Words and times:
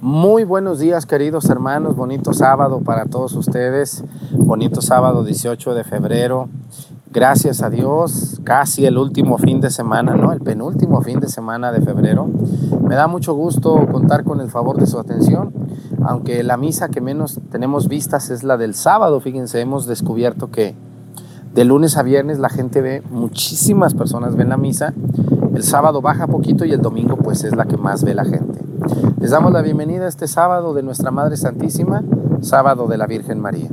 Muy 0.00 0.44
buenos 0.44 0.78
días 0.78 1.06
queridos 1.06 1.50
hermanos, 1.50 1.96
bonito 1.96 2.32
sábado 2.32 2.82
para 2.82 3.06
todos 3.06 3.32
ustedes, 3.32 4.04
bonito 4.30 4.80
sábado 4.80 5.24
18 5.24 5.74
de 5.74 5.82
febrero. 5.82 6.48
Gracias 7.10 7.62
a 7.62 7.70
Dios, 7.70 8.40
casi 8.44 8.86
el 8.86 8.96
último 8.96 9.38
fin 9.38 9.60
de 9.60 9.70
semana, 9.70 10.14
¿no? 10.14 10.32
El 10.32 10.40
penúltimo 10.40 11.02
fin 11.02 11.18
de 11.18 11.26
semana 11.26 11.72
de 11.72 11.80
febrero. 11.80 12.28
Me 12.80 12.94
da 12.94 13.08
mucho 13.08 13.34
gusto 13.34 13.88
contar 13.90 14.22
con 14.22 14.40
el 14.40 14.50
favor 14.50 14.78
de 14.78 14.86
su 14.86 15.00
atención, 15.00 15.52
aunque 16.04 16.44
la 16.44 16.56
misa 16.56 16.90
que 16.90 17.00
menos 17.00 17.40
tenemos 17.50 17.88
vistas 17.88 18.30
es 18.30 18.44
la 18.44 18.56
del 18.56 18.74
sábado. 18.74 19.18
Fíjense, 19.18 19.60
hemos 19.60 19.86
descubierto 19.86 20.52
que 20.52 20.76
de 21.54 21.64
lunes 21.64 21.96
a 21.96 22.04
viernes 22.04 22.38
la 22.38 22.50
gente 22.50 22.82
ve, 22.82 23.02
muchísimas 23.10 23.94
personas 23.94 24.36
ven 24.36 24.50
la 24.50 24.58
misa. 24.58 24.94
El 25.56 25.64
sábado 25.64 26.00
baja 26.00 26.28
poquito 26.28 26.64
y 26.64 26.70
el 26.70 26.82
domingo 26.82 27.16
pues 27.16 27.42
es 27.42 27.56
la 27.56 27.64
que 27.64 27.76
más 27.76 28.04
ve 28.04 28.14
la 28.14 28.24
gente. 28.24 28.57
Les 29.20 29.30
damos 29.30 29.52
la 29.52 29.62
bienvenida 29.62 30.04
a 30.04 30.08
este 30.08 30.28
sábado 30.28 30.72
de 30.72 30.82
nuestra 30.82 31.10
Madre 31.10 31.36
Santísima, 31.36 32.02
sábado 32.40 32.86
de 32.86 32.96
la 32.96 33.06
Virgen 33.06 33.40
María. 33.40 33.68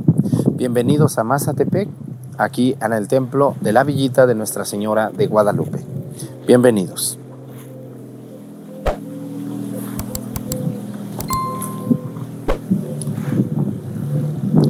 Bienvenidos 0.52 1.18
a 1.18 1.24
Mazatepec, 1.24 1.88
aquí 2.36 2.76
en 2.80 2.92
el 2.92 3.08
templo 3.08 3.54
de 3.60 3.72
la 3.72 3.84
Villita 3.84 4.26
de 4.26 4.34
Nuestra 4.34 4.64
Señora 4.64 5.10
de 5.10 5.26
Guadalupe. 5.26 5.84
Bienvenidos. 6.46 7.18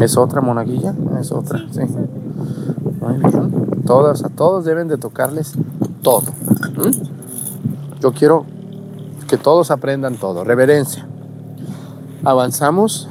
¿Es 0.01 0.17
otra 0.17 0.41
monaguilla? 0.41 0.95
Es 1.21 1.33
otra, 1.33 1.65
sí. 1.73 1.81
Muy. 3.01 3.21
Todos, 3.87 4.25
a 4.25 4.29
todos 4.29 4.65
deben 4.65 4.89
de 4.89 4.99
tocarles 4.99 5.55
todo. 6.03 6.23
¿Mm? 6.77 8.01
Yo 8.01 8.13
quiero 8.13 8.45
que 9.27 9.37
todos 9.37 9.71
aprendan 9.71 10.17
todo. 10.17 10.45
Reverencia. 10.45 11.07
Avanzamos. 12.25 13.09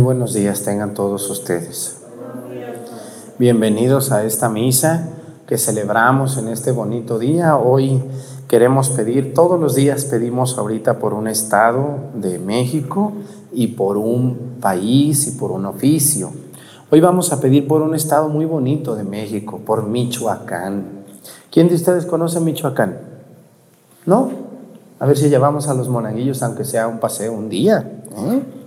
Buenos 0.00 0.32
días 0.32 0.62
tengan 0.62 0.94
todos 0.94 1.28
ustedes. 1.28 1.98
Bienvenidos 3.38 4.12
a 4.12 4.24
esta 4.24 4.48
misa 4.48 5.10
que 5.46 5.58
celebramos 5.58 6.38
en 6.38 6.48
este 6.48 6.72
bonito 6.72 7.18
día. 7.18 7.58
Hoy 7.58 8.02
queremos 8.48 8.88
pedir, 8.88 9.34
todos 9.34 9.60
los 9.60 9.74
días 9.74 10.06
pedimos 10.06 10.56
ahorita 10.56 10.98
por 10.98 11.12
un 11.12 11.28
estado 11.28 11.98
de 12.14 12.38
México 12.38 13.12
y 13.52 13.66
por 13.68 13.98
un 13.98 14.56
país 14.58 15.26
y 15.26 15.32
por 15.32 15.50
un 15.50 15.66
oficio. 15.66 16.32
Hoy 16.90 17.00
vamos 17.02 17.30
a 17.34 17.38
pedir 17.38 17.68
por 17.68 17.82
un 17.82 17.94
estado 17.94 18.30
muy 18.30 18.46
bonito 18.46 18.94
de 18.94 19.04
México, 19.04 19.60
por 19.66 19.86
Michoacán. 19.86 21.04
¿Quién 21.50 21.68
de 21.68 21.74
ustedes 21.74 22.06
conoce 22.06 22.40
Michoacán? 22.40 22.96
¿No? 24.06 24.30
A 24.98 25.04
ver 25.04 25.18
si 25.18 25.28
llevamos 25.28 25.68
a 25.68 25.74
los 25.74 25.90
monaguillos, 25.90 26.42
aunque 26.42 26.64
sea 26.64 26.88
un 26.88 27.00
paseo 27.00 27.34
un 27.34 27.50
día. 27.50 28.02
¿eh? 28.16 28.59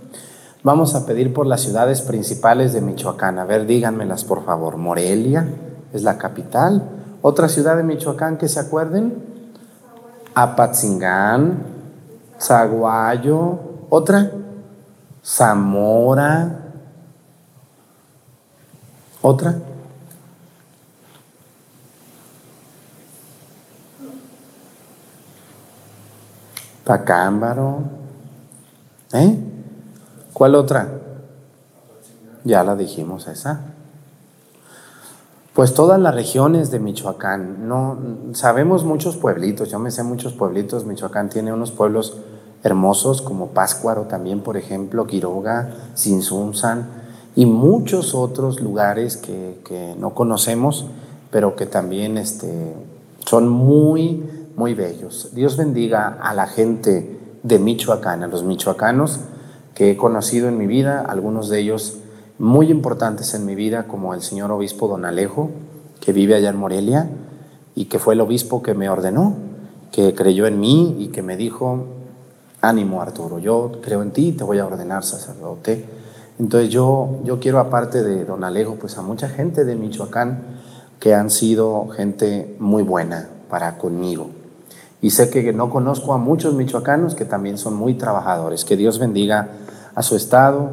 Vamos 0.64 0.94
a 0.94 1.04
pedir 1.04 1.34
por 1.34 1.46
las 1.46 1.60
ciudades 1.60 2.00
principales 2.00 2.72
de 2.72 2.80
Michoacán. 2.80 3.38
A 3.38 3.44
ver, 3.44 3.66
díganmelas 3.66 4.24
por 4.24 4.46
favor. 4.46 4.78
Morelia 4.78 5.46
es 5.92 6.02
la 6.02 6.16
capital. 6.16 6.82
Otra 7.20 7.50
ciudad 7.50 7.76
de 7.76 7.82
Michoacán 7.82 8.38
que 8.38 8.48
se 8.48 8.60
acuerden. 8.60 9.12
Apatzingán, 10.34 11.64
Zaguayo. 12.40 13.58
Otra. 13.90 14.30
Zamora. 15.22 16.60
Otra. 19.20 19.54
Pacámbaro. 26.84 27.82
¿Eh? 29.12 29.53
¿Cuál 30.34 30.56
otra? 30.56 30.88
Ya 32.42 32.64
la 32.64 32.74
dijimos 32.74 33.28
esa. 33.28 33.60
Pues 35.54 35.72
todas 35.72 36.00
las 36.00 36.12
regiones 36.12 36.72
de 36.72 36.80
Michoacán, 36.80 37.68
no 37.68 37.96
sabemos 38.32 38.84
muchos 38.84 39.16
pueblitos, 39.16 39.70
yo 39.70 39.78
me 39.78 39.92
sé 39.92 40.02
muchos 40.02 40.32
pueblitos, 40.32 40.84
Michoacán 40.84 41.28
tiene 41.28 41.52
unos 41.52 41.70
pueblos 41.70 42.16
hermosos 42.64 43.22
como 43.22 43.50
Páscuaro 43.50 44.02
también, 44.02 44.40
por 44.40 44.56
ejemplo, 44.56 45.06
Quiroga, 45.06 45.72
Sinsunzan 45.94 46.88
y 47.36 47.46
muchos 47.46 48.16
otros 48.16 48.60
lugares 48.60 49.16
que, 49.16 49.60
que, 49.64 49.94
no 49.96 50.14
conocemos, 50.14 50.86
pero 51.30 51.54
que 51.54 51.66
también 51.66 52.18
este, 52.18 52.74
son 53.24 53.48
muy, 53.48 54.48
muy 54.56 54.74
bellos. 54.74 55.30
Dios 55.32 55.56
bendiga 55.56 56.18
a 56.20 56.34
la 56.34 56.48
gente 56.48 57.20
de 57.44 57.58
Michoacán, 57.60 58.24
a 58.24 58.26
los 58.26 58.42
michoacanos 58.42 59.20
que 59.74 59.90
he 59.90 59.96
conocido 59.96 60.48
en 60.48 60.56
mi 60.56 60.66
vida, 60.66 61.04
algunos 61.06 61.48
de 61.48 61.58
ellos 61.60 61.98
muy 62.38 62.70
importantes 62.70 63.34
en 63.34 63.44
mi 63.44 63.54
vida, 63.54 63.84
como 63.84 64.14
el 64.14 64.22
señor 64.22 64.50
obispo 64.52 64.88
don 64.88 65.04
Alejo, 65.04 65.50
que 66.00 66.12
vive 66.12 66.34
allá 66.34 66.50
en 66.50 66.56
Morelia 66.56 67.08
y 67.74 67.86
que 67.86 67.98
fue 67.98 68.14
el 68.14 68.20
obispo 68.20 68.62
que 68.62 68.74
me 68.74 68.88
ordenó, 68.88 69.34
que 69.90 70.14
creyó 70.14 70.46
en 70.46 70.60
mí 70.60 70.96
y 70.98 71.08
que 71.08 71.22
me 71.22 71.36
dijo, 71.36 71.86
ánimo 72.60 73.02
Arturo, 73.02 73.38
yo 73.38 73.72
creo 73.82 74.02
en 74.02 74.10
ti, 74.12 74.32
te 74.32 74.44
voy 74.44 74.58
a 74.58 74.66
ordenar 74.66 75.04
sacerdote. 75.04 75.84
Entonces 76.38 76.70
yo, 76.70 77.20
yo 77.24 77.38
quiero, 77.38 77.60
aparte 77.60 78.02
de 78.02 78.24
don 78.24 78.44
Alejo, 78.44 78.76
pues 78.76 78.98
a 78.98 79.02
mucha 79.02 79.28
gente 79.28 79.64
de 79.64 79.76
Michoacán 79.76 80.42
que 80.98 81.14
han 81.14 81.30
sido 81.30 81.88
gente 81.88 82.56
muy 82.58 82.82
buena 82.82 83.28
para 83.48 83.78
conmigo. 83.78 84.30
Y 85.04 85.10
sé 85.10 85.28
que 85.28 85.52
no 85.52 85.68
conozco 85.68 86.14
a 86.14 86.18
muchos 86.18 86.54
michoacanos 86.54 87.14
que 87.14 87.26
también 87.26 87.58
son 87.58 87.74
muy 87.74 87.92
trabajadores. 87.92 88.64
Que 88.64 88.74
Dios 88.74 88.98
bendiga 88.98 89.50
a 89.94 90.02
su 90.02 90.16
estado, 90.16 90.70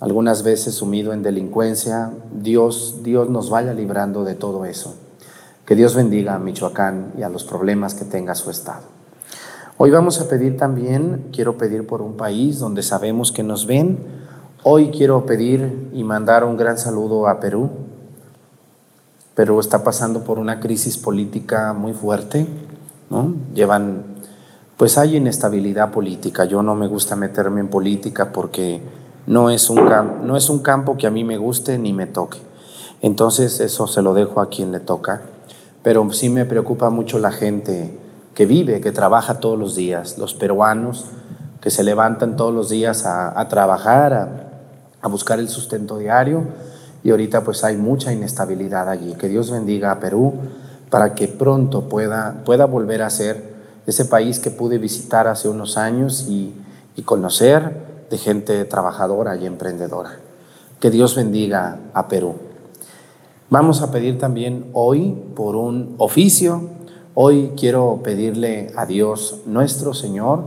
algunas 0.00 0.42
veces 0.42 0.74
sumido 0.74 1.12
en 1.12 1.22
delincuencia. 1.22 2.10
Dios, 2.32 3.00
Dios 3.02 3.28
nos 3.28 3.50
vaya 3.50 3.74
librando 3.74 4.24
de 4.24 4.34
todo 4.34 4.64
eso. 4.64 4.94
Que 5.66 5.74
Dios 5.74 5.94
bendiga 5.94 6.34
a 6.34 6.38
Michoacán 6.38 7.12
y 7.16 7.22
a 7.22 7.28
los 7.28 7.44
problemas 7.44 7.94
que 7.94 8.04
tenga 8.04 8.34
su 8.34 8.50
estado. 8.50 8.82
Hoy 9.76 9.90
vamos 9.90 10.20
a 10.20 10.28
pedir 10.28 10.56
también, 10.56 11.28
quiero 11.32 11.58
pedir 11.58 11.86
por 11.86 12.02
un 12.02 12.16
país 12.16 12.58
donde 12.58 12.82
sabemos 12.82 13.32
que 13.32 13.42
nos 13.42 13.66
ven. 13.66 13.98
Hoy 14.62 14.90
quiero 14.90 15.26
pedir 15.26 15.90
y 15.92 16.04
mandar 16.04 16.44
un 16.44 16.56
gran 16.56 16.78
saludo 16.78 17.28
a 17.28 17.40
Perú. 17.40 17.70
Perú 19.34 19.58
está 19.58 19.82
pasando 19.82 20.22
por 20.22 20.38
una 20.38 20.60
crisis 20.60 20.96
política 20.96 21.72
muy 21.72 21.92
fuerte 21.92 22.46
Llevan, 23.54 24.02
pues 24.76 24.98
hay 24.98 25.16
inestabilidad 25.16 25.90
política. 25.90 26.44
Yo 26.44 26.62
no 26.62 26.74
me 26.74 26.86
gusta 26.86 27.16
meterme 27.16 27.60
en 27.60 27.68
política 27.68 28.32
porque 28.32 28.80
no 29.26 29.50
es 29.50 29.70
un, 29.70 29.88
no 30.24 30.36
es 30.36 30.50
un 30.50 30.58
campo 30.60 30.96
que 30.96 31.06
a 31.06 31.10
mí 31.10 31.24
me 31.24 31.38
guste 31.38 31.78
ni 31.78 31.92
me 31.92 32.06
toque. 32.06 32.38
Entonces 33.00 33.60
eso 33.60 33.86
se 33.86 34.02
lo 34.02 34.14
dejo 34.14 34.40
a 34.40 34.48
quien 34.48 34.72
le 34.72 34.80
toca. 34.80 35.22
Pero 35.82 36.10
sí 36.12 36.28
me 36.28 36.44
preocupa 36.44 36.90
mucho 36.90 37.18
la 37.18 37.30
gente 37.30 37.98
que 38.34 38.46
vive, 38.46 38.80
que 38.80 38.90
trabaja 38.90 39.40
todos 39.40 39.58
los 39.58 39.76
días, 39.76 40.18
los 40.18 40.34
peruanos 40.34 41.06
que 41.60 41.70
se 41.70 41.82
levantan 41.82 42.36
todos 42.36 42.52
los 42.52 42.68
días 42.68 43.06
a, 43.06 43.48
trabajar, 43.48 44.12
a, 44.12 44.28
a, 45.00 45.08
buscar 45.08 45.38
el 45.38 45.48
sustento 45.48 45.96
diario. 45.96 46.44
Y 47.02 47.10
ahorita 47.10 47.42
pues 47.42 47.64
hay 47.64 47.76
mucha 47.76 48.12
inestabilidad 48.12 48.88
allí. 48.90 49.14
Que 49.14 49.28
Dios 49.28 49.50
bendiga 49.50 49.90
a 49.90 50.00
Perú, 50.00 50.34
para 50.90 51.14
que 51.14 51.26
pronto 51.26 51.88
pueda, 51.88 52.42
pueda 52.44 52.66
volver 52.66 53.02
a 53.02 53.08
ser 53.08 53.53
ese 53.86 54.04
país 54.04 54.38
que 54.38 54.50
pude 54.50 54.78
visitar 54.78 55.28
hace 55.28 55.48
unos 55.48 55.76
años 55.76 56.26
y, 56.28 56.54
conocer 57.04 58.06
de 58.08 58.16
gente 58.18 58.64
trabajadora 58.64 59.36
y 59.36 59.46
emprendedora. 59.46 60.18
Que 60.80 60.90
Dios 60.90 61.16
bendiga 61.16 61.80
a 61.92 62.08
Perú. 62.08 62.36
Vamos 63.50 63.82
a 63.82 63.90
pedir 63.90 64.18
también 64.18 64.70
hoy 64.72 65.10
por 65.34 65.56
un 65.56 65.96
oficio. 65.98 66.70
Hoy 67.14 67.52
quiero 67.56 68.00
pedirle 68.02 68.72
a 68.76 68.86
Dios 68.86 69.40
nuestro 69.44 69.92
Señor 69.92 70.44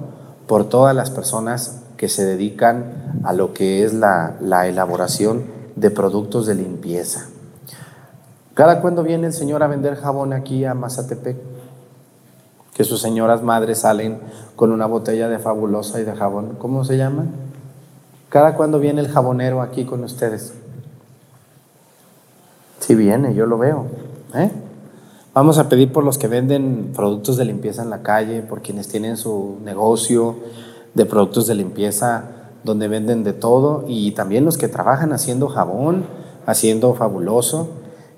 por 0.48 0.70
todas 0.70 0.96
las 0.96 1.12
personas 1.12 1.84
que 1.98 2.08
se 2.08 2.26
dedican 2.26 3.22
a 3.24 3.34
lo 3.34 3.54
que 3.54 3.84
es 3.84 3.94
la, 3.94 4.38
la 4.40 4.68
elaboración 4.68 5.44
de 5.76 5.92
productos 5.92 6.48
de 6.48 6.56
limpieza. 6.56 7.28
¿Cada 8.54 8.82
cuando 8.82 9.04
viene 9.04 9.28
el 9.28 9.34
Señor 9.34 9.62
a 9.62 9.68
vender 9.68 9.96
jabón 9.96 10.34
aquí 10.34 10.66
a 10.66 10.74
Mazatepec? 10.74 11.57
Que 12.78 12.84
sus 12.84 13.02
señoras 13.02 13.42
madres 13.42 13.80
salen 13.80 14.20
con 14.56 14.72
una 14.72 14.86
botella 14.86 15.28
de 15.28 15.40
fabulosa 15.40 16.00
y 16.00 16.04
de 16.04 16.16
jabón. 16.16 16.58
¿Cómo 16.60 16.86
se 16.86 16.96
llama? 16.96 17.26
¿Cada 18.30 18.54
cuando 18.54 18.80
viene 18.80 19.02
el 19.02 19.08
jabonero 19.08 19.64
aquí 19.64 19.84
con 19.84 20.04
ustedes? 20.04 20.54
Sí 22.80 22.94
viene, 22.94 23.34
yo 23.34 23.48
lo 23.48 23.58
veo. 23.58 23.88
¿eh? 24.36 24.52
Vamos 25.34 25.58
a 25.58 25.70
pedir 25.70 25.92
por 25.92 26.04
los 26.04 26.20
que 26.20 26.28
venden 26.28 26.92
productos 26.96 27.36
de 27.38 27.46
limpieza 27.46 27.82
en 27.82 27.90
la 27.90 28.04
calle, 28.04 28.44
por 28.44 28.62
quienes 28.62 28.88
tienen 28.88 29.18
su 29.18 29.58
negocio 29.64 30.36
de 30.94 31.06
productos 31.06 31.48
de 31.48 31.56
limpieza 31.56 32.26
donde 32.64 32.88
venden 32.88 33.24
de 33.24 33.34
todo 33.34 33.86
y 33.88 34.12
también 34.12 34.46
los 34.46 34.58
que 34.58 34.68
trabajan 34.68 35.14
haciendo 35.14 35.48
jabón, 35.48 36.06
haciendo 36.46 36.94
fabuloso. 36.94 37.70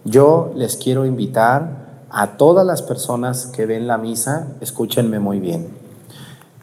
Yo 0.04 0.52
les 0.56 0.76
quiero 0.76 1.06
invitar 1.06 1.79
a 2.12 2.38
todas 2.38 2.66
las 2.66 2.82
personas 2.82 3.46
que 3.48 3.66
ven 3.66 3.88
la 3.88 3.98
misa, 3.98 4.48
escúchenme 4.62 5.20
muy 5.20 5.40
bien. 5.40 5.70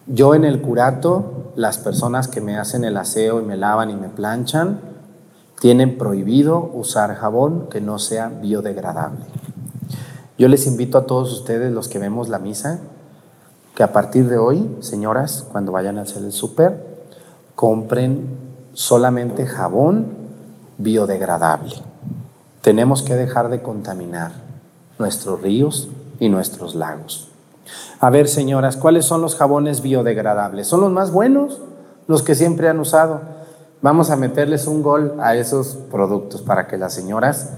Yo 0.06 0.34
en 0.34 0.44
el 0.44 0.60
curato, 0.60 1.52
las 1.56 1.78
personas 1.78 2.28
que 2.28 2.40
me 2.40 2.56
hacen 2.56 2.84
el 2.84 2.96
aseo 2.96 3.40
y 3.40 3.44
me 3.44 3.56
lavan 3.56 3.90
y 3.90 3.96
me 3.96 4.08
planchan, 4.08 4.80
tienen 5.60 5.98
prohibido 5.98 6.70
usar 6.74 7.14
jabón 7.14 7.68
que 7.70 7.80
no 7.80 7.98
sea 7.98 8.28
biodegradable. 8.28 9.24
Yo 10.38 10.48
les 10.48 10.66
invito 10.66 10.98
a 10.98 11.06
todos 11.06 11.32
ustedes, 11.32 11.72
los 11.72 11.88
que 11.88 11.98
vemos 11.98 12.28
la 12.28 12.38
misa, 12.38 12.80
que 13.74 13.82
a 13.82 13.92
partir 13.92 14.28
de 14.28 14.38
hoy, 14.38 14.76
señoras, 14.80 15.46
cuando 15.50 15.72
vayan 15.72 15.98
a 15.98 16.02
hacer 16.02 16.22
el 16.22 16.32
súper, 16.32 17.06
compren 17.54 18.26
solamente 18.74 19.46
jabón 19.46 20.08
biodegradable. 20.78 21.74
Tenemos 22.60 23.02
que 23.02 23.14
dejar 23.14 23.48
de 23.48 23.62
contaminar 23.62 24.45
nuestros 24.98 25.40
ríos 25.40 25.88
y 26.20 26.28
nuestros 26.28 26.74
lagos. 26.74 27.28
A 28.00 28.10
ver, 28.10 28.28
señoras, 28.28 28.76
¿cuáles 28.76 29.04
son 29.04 29.22
los 29.22 29.34
jabones 29.34 29.82
biodegradables? 29.82 30.66
¿Son 30.66 30.80
los 30.80 30.92
más 30.92 31.10
buenos? 31.10 31.60
Los 32.06 32.22
que 32.22 32.34
siempre 32.34 32.68
han 32.68 32.78
usado. 32.78 33.20
Vamos 33.82 34.10
a 34.10 34.16
meterles 34.16 34.66
un 34.66 34.82
gol 34.82 35.14
a 35.20 35.36
esos 35.36 35.78
productos 35.90 36.42
para 36.42 36.66
que 36.66 36.78
las 36.78 36.94
señoras, 36.94 37.50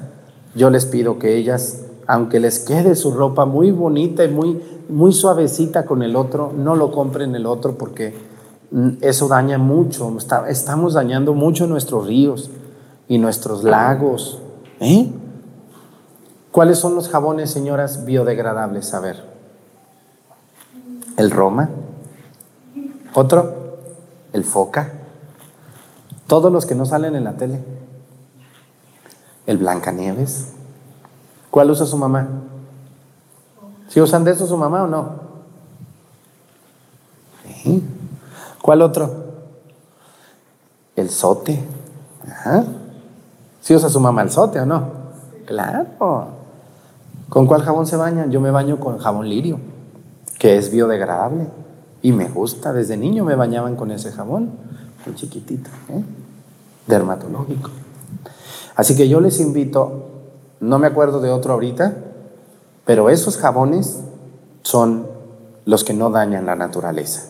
yo 0.54 0.70
les 0.70 0.86
pido 0.86 1.18
que 1.18 1.36
ellas, 1.36 1.82
aunque 2.06 2.40
les 2.40 2.58
quede 2.58 2.94
su 2.94 3.12
ropa 3.12 3.44
muy 3.44 3.70
bonita 3.70 4.24
y 4.24 4.28
muy, 4.28 4.62
muy 4.88 5.12
suavecita 5.12 5.84
con 5.84 6.02
el 6.02 6.16
otro, 6.16 6.52
no 6.56 6.74
lo 6.74 6.90
compren 6.90 7.34
el 7.34 7.46
otro 7.46 7.76
porque 7.76 8.14
eso 9.00 9.28
daña 9.28 9.58
mucho. 9.58 10.14
estamos 10.48 10.94
dañando 10.94 11.34
mucho 11.34 11.66
nuestros 11.66 12.06
ríos 12.06 12.50
y 13.06 13.18
nuestros 13.18 13.64
lagos 13.64 14.40
¿Eh? 14.80 15.10
¿Cuáles 16.58 16.80
son 16.80 16.96
los 16.96 17.08
jabones, 17.08 17.52
señoras, 17.52 18.04
biodegradables? 18.04 18.92
A 18.92 18.98
ver. 18.98 19.22
El 21.16 21.30
Roma. 21.30 21.70
Otro. 23.14 23.76
El 24.32 24.42
Foca. 24.42 24.90
Todos 26.26 26.50
los 26.50 26.66
que 26.66 26.74
no 26.74 26.84
salen 26.84 27.14
en 27.14 27.22
la 27.22 27.34
tele. 27.34 27.62
El 29.46 29.58
Blancanieves. 29.58 30.48
¿Cuál 31.48 31.70
usa 31.70 31.86
su 31.86 31.96
mamá? 31.96 32.26
¿Si 33.86 34.00
usan 34.00 34.24
de 34.24 34.32
eso 34.32 34.44
su 34.44 34.56
mamá 34.56 34.82
o 34.82 34.88
no? 34.88 35.12
¿Cuál 38.60 38.82
otro? 38.82 39.26
El 40.96 41.08
sote. 41.08 41.64
¿Sí 43.60 43.76
usa 43.76 43.88
su 43.88 44.00
mamá 44.00 44.22
el 44.22 44.30
sote 44.32 44.58
o 44.58 44.66
no? 44.66 44.90
Claro. 45.46 46.37
¿Con 47.28 47.46
cuál 47.46 47.62
jabón 47.62 47.86
se 47.86 47.96
bañan? 47.96 48.30
Yo 48.30 48.40
me 48.40 48.50
baño 48.50 48.80
con 48.80 48.98
jabón 48.98 49.28
lirio, 49.28 49.60
que 50.38 50.56
es 50.56 50.70
biodegradable. 50.70 51.48
Y 52.00 52.12
me 52.12 52.28
gusta, 52.28 52.72
desde 52.72 52.96
niño 52.96 53.24
me 53.24 53.34
bañaban 53.34 53.76
con 53.76 53.90
ese 53.90 54.12
jabón, 54.12 54.50
muy 55.04 55.14
chiquitito, 55.14 55.68
¿eh? 55.90 56.02
dermatológico. 56.86 57.70
Así 58.76 58.96
que 58.96 59.08
yo 59.08 59.20
les 59.20 59.40
invito, 59.40 60.06
no 60.60 60.78
me 60.78 60.86
acuerdo 60.86 61.20
de 61.20 61.30
otro 61.30 61.54
ahorita, 61.54 61.96
pero 62.84 63.10
esos 63.10 63.36
jabones 63.36 64.00
son 64.62 65.08
los 65.64 65.84
que 65.84 65.92
no 65.92 66.10
dañan 66.10 66.46
la 66.46 66.54
naturaleza. 66.54 67.24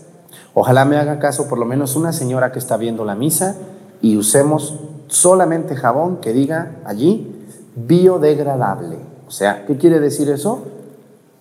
Ojalá 0.54 0.84
me 0.84 0.96
haga 0.96 1.18
caso 1.18 1.48
por 1.48 1.58
lo 1.58 1.64
menos 1.64 1.96
una 1.96 2.12
señora 2.12 2.52
que 2.52 2.58
está 2.58 2.76
viendo 2.76 3.04
la 3.04 3.14
misa 3.14 3.56
y 4.00 4.16
usemos 4.16 4.78
solamente 5.08 5.74
jabón 5.74 6.18
que 6.18 6.32
diga 6.32 6.76
allí 6.84 7.34
biodegradable. 7.74 8.98
O 9.28 9.30
sea, 9.30 9.66
¿qué 9.66 9.76
quiere 9.76 10.00
decir 10.00 10.30
eso? 10.30 10.62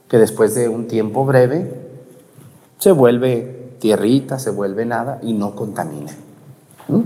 Que 0.10 0.18
después 0.18 0.54
de 0.54 0.68
un 0.68 0.88
tiempo 0.88 1.26
breve 1.26 1.88
se 2.80 2.92
vuelve 2.92 3.76
tierrita, 3.80 4.40
se 4.40 4.50
vuelve 4.50 4.86
nada 4.86 5.20
y 5.22 5.32
no 5.32 5.56
contamina. 5.56 6.12
¿Mm? 6.90 7.02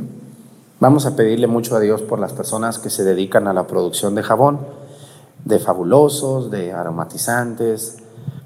Vamos 0.80 1.06
a 1.06 1.16
pedirle 1.16 1.46
mucho 1.46 1.76
a 1.76 1.80
Dios 1.80 2.02
por 2.02 2.18
las 2.18 2.34
personas 2.34 2.80
que 2.80 2.90
se 2.90 3.04
dedican 3.04 3.48
a 3.48 3.54
la 3.54 3.68
producción 3.68 4.16
de 4.16 4.24
jabón, 4.24 4.60
de 5.46 5.60
fabulosos, 5.60 6.50
de 6.50 6.74
aromatizantes, 6.74 7.98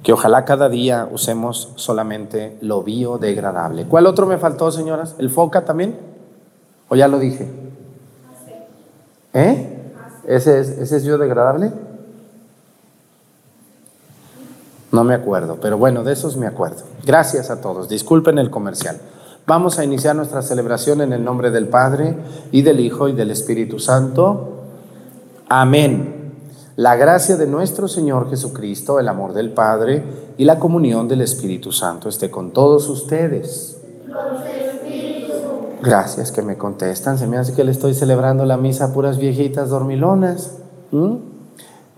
que 0.03 0.11
ojalá 0.11 0.43
cada 0.43 0.67
día 0.67 1.07
usemos 1.09 1.71
solamente 1.75 2.57
lo 2.59 2.83
biodegradable. 2.83 3.85
¿Cuál 3.85 4.07
otro 4.07 4.25
me 4.25 4.37
faltó, 4.37 4.71
señoras? 4.71 5.15
¿El 5.19 5.29
foca 5.29 5.63
también? 5.63 5.97
¿O 6.89 6.97
ya 6.97 7.07
lo 7.07 7.17
dije? 7.17 7.49
¿Eh? 9.33 9.93
¿Ese 10.27 10.59
es, 10.59 10.67
¿Ese 10.67 10.97
es 10.97 11.05
biodegradable? 11.05 11.71
No 14.95 15.03
me 15.03 15.13
acuerdo, 15.13 15.57
pero 15.61 15.77
bueno, 15.77 16.05
de 16.05 16.13
esos 16.13 16.37
me 16.37 16.47
acuerdo. 16.47 16.83
Gracias 17.05 17.49
a 17.49 17.59
todos. 17.59 17.89
Disculpen 17.89 18.37
el 18.37 18.49
comercial. 18.49 18.97
Vamos 19.45 19.77
a 19.77 19.83
iniciar 19.83 20.15
nuestra 20.15 20.41
celebración 20.41 21.01
en 21.01 21.11
el 21.11 21.21
nombre 21.21 21.51
del 21.51 21.67
Padre 21.67 22.15
y 22.53 22.61
del 22.61 22.79
Hijo 22.79 23.09
y 23.09 23.11
del 23.11 23.29
Espíritu 23.29 23.77
Santo. 23.77 24.61
Amén. 25.49 26.31
La 26.77 26.95
gracia 26.95 27.35
de 27.35 27.45
nuestro 27.45 27.89
Señor 27.89 28.29
Jesucristo, 28.29 28.97
el 28.97 29.09
amor 29.09 29.33
del 29.33 29.51
Padre 29.51 30.01
y 30.37 30.45
la 30.45 30.59
comunión 30.59 31.09
del 31.09 31.23
Espíritu 31.23 31.73
Santo 31.73 32.07
esté 32.07 32.31
con 32.31 32.51
todos 32.51 32.87
ustedes. 32.87 33.77
Gracias 35.81 36.31
que 36.31 36.41
me 36.41 36.57
contestan. 36.57 37.17
Se 37.17 37.27
me 37.27 37.35
hace 37.35 37.53
que 37.53 37.65
le 37.65 37.71
estoy 37.71 37.95
celebrando 37.95 38.45
la 38.45 38.55
misa 38.55 38.85
a 38.85 38.93
puras 38.93 39.17
viejitas 39.17 39.67
dormilonas. 39.67 40.51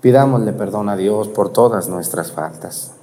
Pidámosle 0.01 0.53
perdón 0.53 0.89
a 0.89 0.95
Dios 0.95 1.27
por 1.27 1.49
todas 1.49 1.89
nuestras 1.89 2.31
faltas. 2.31 2.93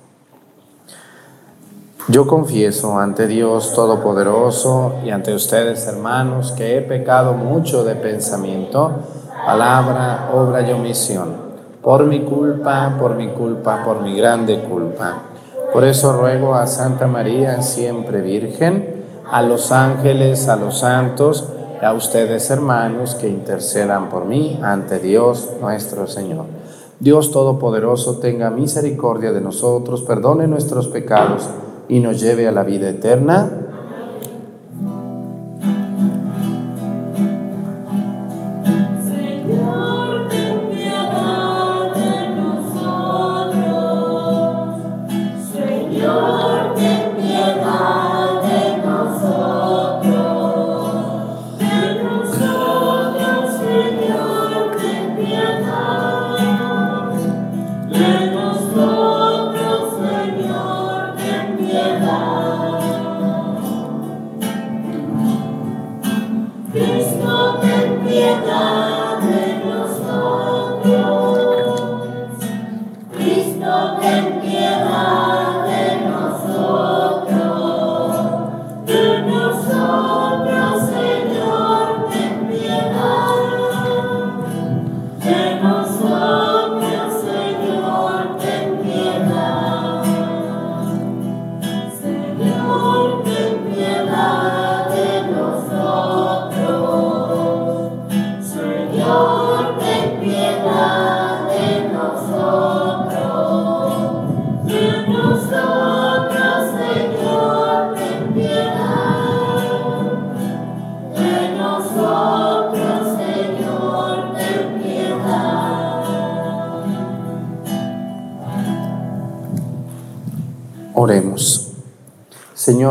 Yo 2.06 2.26
confieso 2.26 2.98
ante 2.98 3.26
Dios 3.26 3.72
Todopoderoso 3.72 4.96
y 5.04 5.10
ante 5.10 5.34
ustedes, 5.34 5.86
hermanos, 5.86 6.52
que 6.52 6.76
he 6.76 6.82
pecado 6.82 7.32
mucho 7.32 7.82
de 7.82 7.96
pensamiento, 7.96 8.92
palabra, 9.46 10.30
obra 10.34 10.60
y 10.62 10.72
omisión, 10.72 11.34
por 11.82 12.04
mi 12.04 12.20
culpa, 12.20 12.96
por 13.00 13.16
mi 13.16 13.28
culpa, 13.28 13.82
por 13.84 14.02
mi 14.02 14.16
grande 14.16 14.62
culpa. 14.64 15.22
Por 15.72 15.82
eso 15.84 16.12
ruego 16.12 16.54
a 16.54 16.66
Santa 16.66 17.06
María, 17.06 17.62
siempre 17.62 18.20
Virgen, 18.20 19.04
a 19.32 19.42
los 19.42 19.72
ángeles, 19.72 20.48
a 20.48 20.56
los 20.56 20.78
santos, 20.78 21.48
y 21.80 21.84
a 21.84 21.92
ustedes, 21.92 22.50
hermanos, 22.50 23.14
que 23.14 23.28
intercedan 23.28 24.10
por 24.10 24.26
mí 24.26 24.60
ante 24.62 25.00
Dios 25.00 25.50
nuestro 25.60 26.06
Señor. 26.06 26.53
Dios 27.04 27.32
Todopoderoso 27.32 28.16
tenga 28.16 28.48
misericordia 28.48 29.30
de 29.30 29.42
nosotros, 29.42 30.00
perdone 30.00 30.46
nuestros 30.46 30.88
pecados 30.88 31.46
y 31.86 32.00
nos 32.00 32.18
lleve 32.18 32.48
a 32.48 32.50
la 32.50 32.62
vida 32.62 32.88
eterna. 32.88 33.63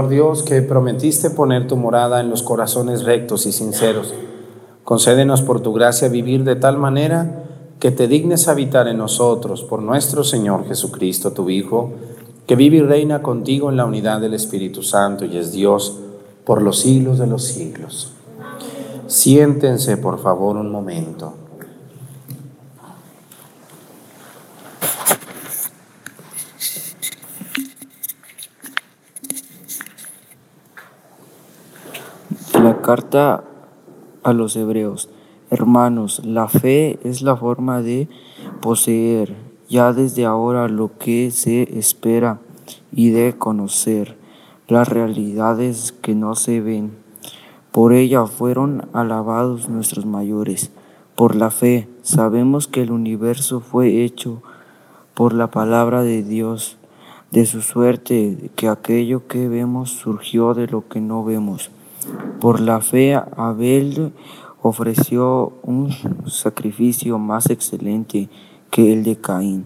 Dios, 0.09 0.43
que 0.43 0.61
prometiste 0.61 1.29
poner 1.29 1.67
tu 1.67 1.77
morada 1.77 2.19
en 2.19 2.29
los 2.29 2.43
corazones 2.43 3.03
rectos 3.03 3.45
y 3.45 3.51
sinceros, 3.51 4.13
concédenos 4.83 5.41
por 5.41 5.61
tu 5.61 5.73
gracia 5.73 6.09
vivir 6.09 6.43
de 6.43 6.55
tal 6.55 6.77
manera 6.77 7.43
que 7.79 7.91
te 7.91 8.07
dignes 8.07 8.47
habitar 8.47 8.87
en 8.87 8.97
nosotros 8.97 9.63
por 9.63 9.81
nuestro 9.81 10.23
Señor 10.23 10.65
Jesucristo, 10.67 11.33
tu 11.33 11.49
Hijo, 11.49 11.91
que 12.47 12.55
vive 12.55 12.77
y 12.77 12.81
reina 12.81 13.21
contigo 13.21 13.69
en 13.69 13.77
la 13.77 13.85
unidad 13.85 14.21
del 14.21 14.33
Espíritu 14.33 14.83
Santo 14.83 15.25
y 15.25 15.37
es 15.37 15.51
Dios 15.51 15.99
por 16.45 16.61
los 16.61 16.79
siglos 16.79 17.19
de 17.19 17.27
los 17.27 17.43
siglos. 17.43 18.13
Siéntense, 19.07 19.97
por 19.97 20.19
favor, 20.19 20.55
un 20.57 20.71
momento. 20.71 21.33
Carta 32.83 33.45
a 34.23 34.33
los 34.33 34.57
Hebreos. 34.57 35.07
Hermanos, 35.49 36.21
la 36.25 36.49
fe 36.49 36.99
es 37.05 37.21
la 37.21 37.37
forma 37.37 37.81
de 37.81 38.09
poseer 38.61 39.37
ya 39.69 39.93
desde 39.93 40.25
ahora 40.25 40.67
lo 40.67 40.97
que 40.97 41.31
se 41.31 41.79
espera 41.79 42.41
y 42.91 43.11
de 43.11 43.37
conocer 43.37 44.17
las 44.67 44.89
realidades 44.89 45.93
que 45.93 46.13
no 46.13 46.35
se 46.35 46.59
ven. 46.59 46.91
Por 47.71 47.93
ella 47.93 48.25
fueron 48.25 48.89
alabados 48.91 49.69
nuestros 49.69 50.05
mayores. 50.05 50.69
Por 51.15 51.37
la 51.37 51.51
fe 51.51 51.87
sabemos 52.01 52.67
que 52.67 52.81
el 52.81 52.91
universo 52.91 53.61
fue 53.61 54.03
hecho 54.03 54.43
por 55.13 55.33
la 55.33 55.49
palabra 55.49 56.03
de 56.03 56.21
Dios, 56.21 56.77
de 57.31 57.45
su 57.45 57.61
suerte 57.61 58.51
que 58.57 58.67
aquello 58.67 59.25
que 59.25 59.47
vemos 59.47 59.89
surgió 59.89 60.53
de 60.53 60.67
lo 60.67 60.89
que 60.89 60.99
no 60.99 61.23
vemos. 61.23 61.71
Por 62.39 62.59
la 62.59 62.81
fe, 62.81 63.15
Abel 63.15 64.13
ofreció 64.61 65.53
un 65.63 65.91
sacrificio 66.27 67.19
más 67.19 67.49
excelente 67.49 68.29
que 68.71 68.93
el 68.93 69.03
de 69.03 69.17
Caín, 69.17 69.65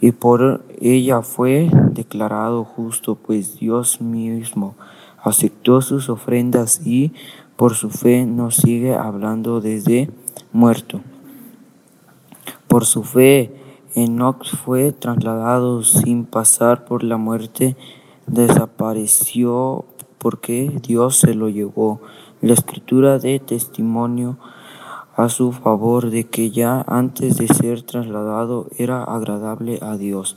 y 0.00 0.12
por 0.12 0.64
ella 0.80 1.22
fue 1.22 1.70
declarado 1.92 2.64
justo, 2.64 3.14
pues 3.14 3.58
Dios 3.58 4.00
mismo 4.00 4.74
aceptó 5.22 5.80
sus 5.80 6.08
ofrendas 6.08 6.84
y 6.84 7.12
por 7.56 7.74
su 7.74 7.90
fe 7.90 8.26
nos 8.26 8.56
sigue 8.56 8.94
hablando 8.96 9.60
desde 9.60 10.10
muerto. 10.52 11.00
Por 12.66 12.84
su 12.84 13.04
fe, 13.04 13.54
Enoch 13.94 14.44
fue 14.44 14.92
trasladado 14.92 15.84
sin 15.84 16.24
pasar 16.24 16.84
por 16.84 17.04
la 17.04 17.18
muerte, 17.18 17.76
desapareció 18.26 19.84
porque 20.22 20.70
Dios 20.86 21.16
se 21.16 21.34
lo 21.34 21.48
llevó. 21.48 22.00
La 22.40 22.52
escritura 22.52 23.18
de 23.18 23.40
testimonio 23.40 24.38
a 25.16 25.28
su 25.28 25.50
favor 25.50 26.10
de 26.10 26.28
que 26.28 26.52
ya 26.52 26.84
antes 26.86 27.38
de 27.38 27.48
ser 27.48 27.82
trasladado 27.82 28.68
era 28.78 29.02
agradable 29.02 29.80
a 29.82 29.96
Dios. 29.96 30.36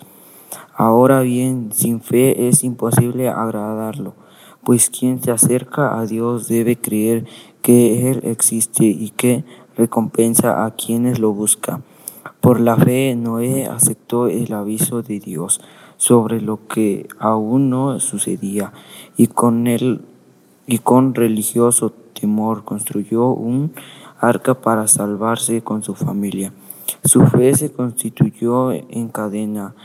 Ahora 0.73 1.21
bien, 1.21 1.69
sin 1.71 2.01
fe 2.01 2.47
es 2.47 2.63
imposible 2.63 3.29
agradarlo, 3.29 4.15
pues 4.63 4.89
quien 4.89 5.21
se 5.21 5.29
acerca 5.29 5.99
a 5.99 6.07
Dios 6.07 6.47
debe 6.47 6.77
creer 6.77 7.25
que 7.61 8.09
Él 8.09 8.21
existe 8.23 8.85
y 8.85 9.11
que 9.11 9.45
recompensa 9.77 10.65
a 10.65 10.71
quienes 10.71 11.19
lo 11.19 11.31
buscan. 11.31 11.83
Por 12.41 12.59
la 12.59 12.75
fe 12.75 13.15
Noé 13.15 13.67
aceptó 13.67 14.27
el 14.27 14.51
aviso 14.51 15.03
de 15.03 15.19
Dios 15.19 15.61
sobre 15.97 16.41
lo 16.41 16.67
que 16.67 17.07
aún 17.19 17.69
no 17.69 17.99
sucedía 17.99 18.73
y 19.17 19.27
con 19.27 19.67
él 19.67 20.01
y 20.67 20.79
con 20.79 21.13
religioso 21.13 21.91
temor 22.19 22.63
construyó 22.63 23.27
un 23.27 23.73
arca 24.19 24.55
para 24.55 24.87
salvarse 24.87 25.61
con 25.61 25.83
su 25.83 25.93
familia. 25.93 26.53
Su 27.03 27.25
fe 27.27 27.53
se 27.55 27.71
constituyó 27.71 28.71
en 28.71 29.09
cadena 29.09 29.75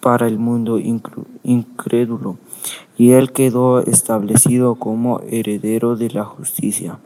para 0.00 0.26
el 0.26 0.38
mundo 0.38 0.78
incrédulo 0.78 2.36
y 2.98 3.12
él 3.12 3.32
quedó 3.32 3.80
establecido 3.80 4.74
como 4.74 5.20
heredero 5.20 5.96
de 5.96 6.10
la 6.10 6.24
justicia 6.24 6.98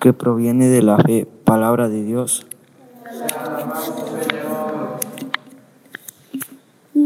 que 0.00 0.12
proviene 0.12 0.68
de 0.68 0.82
la 0.82 0.98
fe, 0.98 1.26
palabra 1.44 1.88
de 1.88 2.02
Dios. 2.02 2.46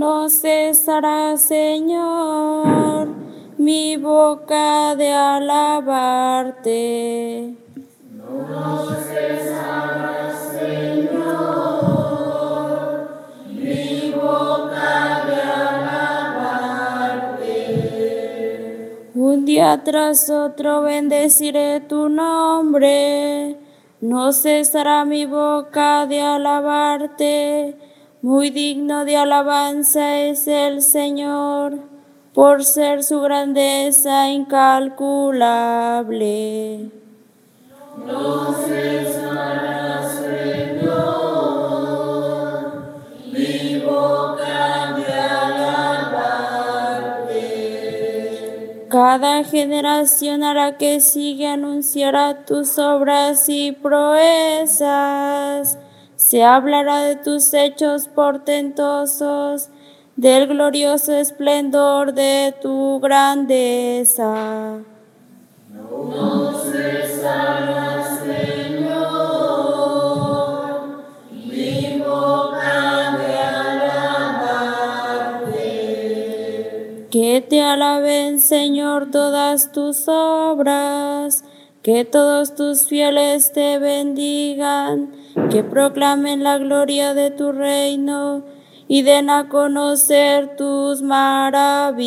No 0.05 0.29
cesará, 0.29 1.35
Señor, 1.39 3.09
mi 3.57 3.97
boca 3.97 4.95
de 4.97 5.11
alabarte. 5.15 6.75
No 7.81 8.85
cesará, 9.09 10.31
Señor, 10.53 11.49
mi 13.49 14.13
boca 14.13 15.25
de 15.29 15.41
alabarte. 15.71 16.31
Un 19.15 19.47
día 19.47 19.83
tras 19.85 20.29
otro 20.29 20.83
bendeciré 20.83 21.81
tu 21.81 22.11
nombre. 22.11 23.57
No 24.03 24.33
cesará 24.33 25.07
mi 25.07 25.25
boca 25.25 26.05
de 26.05 26.21
alabarte 26.21 27.94
Muy 28.25 28.49
digno 28.49 29.05
de 29.05 29.19
alabanza 29.19 30.19
es 30.21 30.49
el 30.49 30.81
Señor, 30.81 31.81
por 32.33 32.65
ser 32.65 33.05
su 33.05 33.21
grandeza 33.21 34.31
incalculable. 34.31 36.91
No 38.07 38.55
Cada 48.89 49.45
generación 49.45 50.45
hará 50.45 50.79
que 50.79 51.01
sigue 51.01 51.47
anunciará 51.47 52.47
tus 52.47 52.79
obras 52.79 53.51
y 53.51 53.73
proezas. 53.73 55.77
Se 56.27 56.43
hablará 56.43 57.03
de 57.03 57.17
tus 57.17 57.53
hechos 57.53 58.09
portentosos, 58.09 59.69
del 60.17 60.47
glorioso 60.47 61.13
esplendor 61.13 62.15
de 62.15 62.55
tu 62.63 62.99
grandeza. 62.99 64.79
No 65.71 66.55
Que 77.11 77.45
te 77.47 77.61
alaben, 77.61 78.41
Señor, 78.41 79.11
todas 79.11 79.73
tus 79.73 80.09
obras, 80.09 81.45
que 81.85 82.05
todos 82.07 82.55
tus 82.55 82.89
fieles 82.89 83.53
te 83.53 83.79
bendigan, 83.79 85.13
que 85.51 85.63
proclamen 85.63 86.43
la 86.43 86.57
gloria 86.57 87.13
de 87.13 87.31
tu 87.31 87.53
reino 87.53 88.43
y 88.89 89.03
den 89.03 89.29
a 89.29 89.51
conocer 89.51 90.57
tus 90.57 91.03
maravillas. 91.03 92.01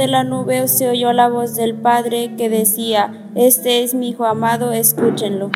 De 0.00 0.06
la 0.06 0.24
nube 0.24 0.66
se 0.66 0.88
oyó 0.88 1.12
la 1.12 1.28
voz 1.28 1.56
del 1.56 1.74
Padre 1.74 2.34
que 2.38 2.48
decía, 2.48 3.28
Este 3.34 3.82
es 3.82 3.92
mi 3.92 4.08
Hijo 4.08 4.24
amado, 4.24 4.72
escúchenlo. 4.72 5.50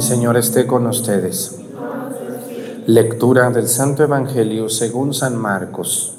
Señor 0.00 0.36
esté 0.36 0.66
con 0.66 0.86
ustedes. 0.86 1.61
Lectura 2.94 3.48
del 3.48 3.68
Santo 3.68 4.02
Evangelio 4.02 4.68
según 4.68 5.14
San 5.14 5.34
Marcos. 5.34 6.18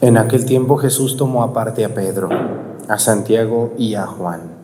En 0.00 0.16
aquel 0.16 0.46
tiempo 0.46 0.78
Jesús 0.78 1.18
tomó 1.18 1.42
aparte 1.42 1.84
a 1.84 1.92
Pedro 1.92 2.30
a 2.88 2.98
Santiago 2.98 3.74
y 3.76 3.94
a 3.94 4.06
Juan. 4.06 4.55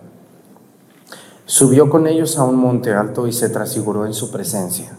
Subió 1.46 1.90
con 1.90 2.06
ellos 2.06 2.38
a 2.38 2.44
un 2.44 2.56
monte 2.56 2.92
alto 2.92 3.26
y 3.26 3.32
se 3.32 3.48
transfiguró 3.48 4.06
en 4.06 4.14
su 4.14 4.30
presencia. 4.30 4.96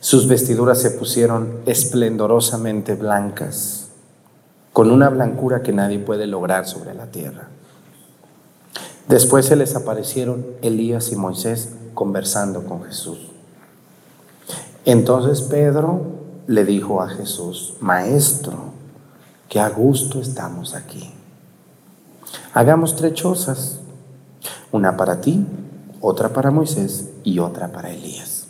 Sus 0.00 0.28
vestiduras 0.28 0.80
se 0.80 0.90
pusieron 0.90 1.60
esplendorosamente 1.66 2.94
blancas, 2.94 3.88
con 4.72 4.90
una 4.90 5.08
blancura 5.08 5.62
que 5.62 5.72
nadie 5.72 5.98
puede 5.98 6.26
lograr 6.26 6.66
sobre 6.66 6.94
la 6.94 7.06
tierra. 7.06 7.48
Después 9.08 9.46
se 9.46 9.56
les 9.56 9.74
aparecieron 9.76 10.44
Elías 10.62 11.12
y 11.12 11.16
Moisés 11.16 11.70
conversando 11.94 12.64
con 12.64 12.84
Jesús. 12.84 13.18
Entonces 14.84 15.42
Pedro 15.42 16.02
le 16.46 16.64
dijo 16.64 17.02
a 17.02 17.08
Jesús, 17.08 17.74
Maestro, 17.80 18.72
que 19.48 19.60
a 19.60 19.68
gusto 19.68 20.20
estamos 20.20 20.74
aquí. 20.74 21.12
Hagamos 22.52 22.96
tres 22.96 23.14
chozas, 23.14 23.80
una 24.72 24.96
para 24.96 25.20
ti, 25.20 25.44
otra 26.00 26.30
para 26.30 26.50
Moisés 26.50 27.10
y 27.24 27.38
otra 27.38 27.72
para 27.72 27.90
Elías. 27.90 28.46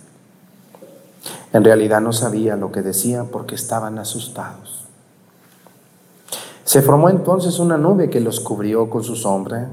En 1.52 1.64
realidad 1.64 2.00
no 2.00 2.12
sabía 2.12 2.56
lo 2.56 2.70
que 2.72 2.82
decía 2.82 3.24
porque 3.24 3.54
estaban 3.54 3.98
asustados. 3.98 4.84
Se 6.64 6.82
formó 6.82 7.08
entonces 7.08 7.58
una 7.58 7.78
nube 7.78 8.10
que 8.10 8.20
los 8.20 8.40
cubrió 8.40 8.90
con 8.90 9.04
su 9.04 9.16
sombra 9.16 9.70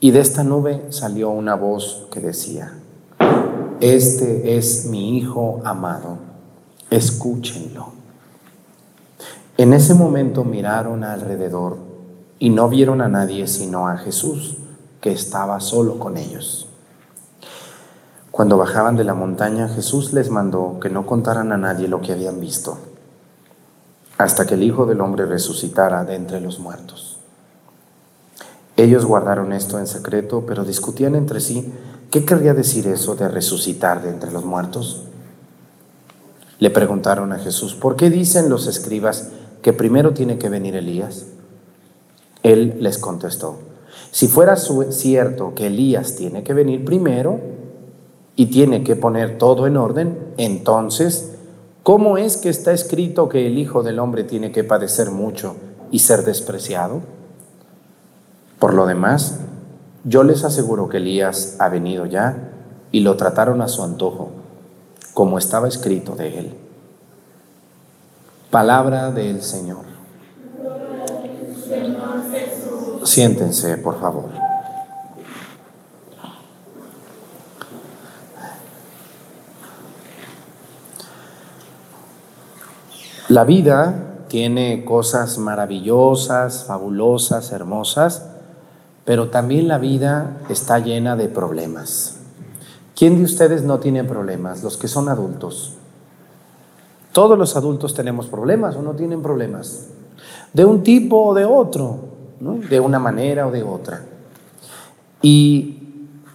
y 0.00 0.10
de 0.10 0.20
esta 0.20 0.44
nube 0.44 0.86
salió 0.90 1.30
una 1.30 1.54
voz 1.54 2.06
que 2.10 2.20
decía, 2.20 2.72
Este 3.80 4.56
es 4.56 4.86
mi 4.86 5.18
Hijo 5.18 5.60
amado, 5.64 6.18
escúchenlo. 6.90 7.88
En 9.56 9.72
ese 9.74 9.94
momento 9.94 10.44
miraron 10.44 11.04
alrededor 11.04 11.76
y 12.38 12.50
no 12.50 12.68
vieron 12.68 13.00
a 13.00 13.08
nadie 13.08 13.46
sino 13.46 13.86
a 13.86 13.96
Jesús, 13.98 14.56
que 15.02 15.10
estaba 15.12 15.60
solo 15.60 15.98
con 15.98 16.16
ellos. 16.16 16.68
Cuando 18.30 18.56
bajaban 18.56 18.96
de 18.96 19.04
la 19.04 19.12
montaña, 19.12 19.68
Jesús 19.68 20.14
les 20.14 20.30
mandó 20.30 20.78
que 20.80 20.88
no 20.88 21.04
contaran 21.04 21.52
a 21.52 21.58
nadie 21.58 21.88
lo 21.88 22.00
que 22.00 22.12
habían 22.12 22.40
visto, 22.40 22.78
hasta 24.16 24.46
que 24.46 24.54
el 24.54 24.62
Hijo 24.62 24.86
del 24.86 25.00
Hombre 25.02 25.26
resucitara 25.26 26.04
de 26.04 26.14
entre 26.14 26.40
los 26.40 26.60
muertos. 26.60 27.18
Ellos 28.76 29.04
guardaron 29.04 29.52
esto 29.52 29.78
en 29.78 29.88
secreto, 29.88 30.44
pero 30.46 30.64
discutían 30.64 31.16
entre 31.16 31.40
sí 31.40 31.74
qué 32.10 32.24
querría 32.24 32.54
decir 32.54 32.86
eso 32.86 33.16
de 33.16 33.28
resucitar 33.28 34.02
de 34.02 34.10
entre 34.10 34.30
los 34.30 34.44
muertos. 34.44 35.02
Le 36.60 36.70
preguntaron 36.70 37.32
a 37.32 37.38
Jesús, 37.38 37.74
¿por 37.74 37.96
qué 37.96 38.08
dicen 38.08 38.48
los 38.48 38.68
escribas 38.68 39.30
que 39.62 39.72
primero 39.72 40.14
tiene 40.14 40.38
que 40.38 40.48
venir 40.48 40.76
Elías? 40.76 41.26
Él 42.44 42.76
les 42.78 42.98
contestó, 42.98 43.58
si 44.12 44.28
fuera 44.28 44.56
cierto 44.56 45.54
que 45.54 45.68
Elías 45.68 46.16
tiene 46.16 46.44
que 46.44 46.52
venir 46.52 46.84
primero 46.84 47.40
y 48.36 48.46
tiene 48.46 48.84
que 48.84 48.94
poner 48.94 49.38
todo 49.38 49.66
en 49.66 49.78
orden, 49.78 50.18
entonces, 50.36 51.32
¿cómo 51.82 52.18
es 52.18 52.36
que 52.36 52.50
está 52.50 52.72
escrito 52.72 53.30
que 53.30 53.46
el 53.46 53.56
Hijo 53.58 53.82
del 53.82 53.98
Hombre 53.98 54.24
tiene 54.24 54.52
que 54.52 54.64
padecer 54.64 55.10
mucho 55.10 55.56
y 55.90 56.00
ser 56.00 56.24
despreciado? 56.24 57.00
Por 58.58 58.74
lo 58.74 58.84
demás, 58.84 59.40
yo 60.04 60.24
les 60.24 60.44
aseguro 60.44 60.90
que 60.90 60.98
Elías 60.98 61.56
ha 61.58 61.70
venido 61.70 62.04
ya 62.04 62.50
y 62.92 63.00
lo 63.00 63.16
trataron 63.16 63.62
a 63.62 63.68
su 63.68 63.82
antojo, 63.82 64.28
como 65.14 65.38
estaba 65.38 65.68
escrito 65.68 66.16
de 66.16 66.38
él. 66.38 66.54
Palabra 68.50 69.10
del 69.10 69.40
Señor 69.40 69.92
siéntense, 73.04 73.76
por 73.78 74.00
favor. 74.00 74.30
La 83.28 83.44
vida 83.44 84.24
tiene 84.28 84.84
cosas 84.84 85.38
maravillosas, 85.38 86.64
fabulosas, 86.64 87.50
hermosas, 87.52 88.26
pero 89.04 89.30
también 89.30 89.68
la 89.68 89.78
vida 89.78 90.36
está 90.48 90.78
llena 90.78 91.16
de 91.16 91.28
problemas. 91.28 92.16
¿Quién 92.94 93.16
de 93.16 93.24
ustedes 93.24 93.62
no 93.62 93.78
tiene 93.78 94.04
problemas? 94.04 94.62
Los 94.62 94.76
que 94.76 94.86
son 94.86 95.08
adultos. 95.08 95.74
Todos 97.12 97.38
los 97.38 97.56
adultos 97.56 97.94
tenemos 97.94 98.26
problemas 98.26 98.76
o 98.76 98.82
no 98.82 98.92
tienen 98.92 99.22
problemas. 99.22 99.86
De 100.52 100.64
un 100.64 100.82
tipo 100.82 101.22
o 101.24 101.34
de 101.34 101.44
otro 101.44 102.11
de 102.42 102.80
una 102.80 102.98
manera 102.98 103.46
o 103.46 103.50
de 103.50 103.62
otra. 103.62 104.02
Y 105.20 105.78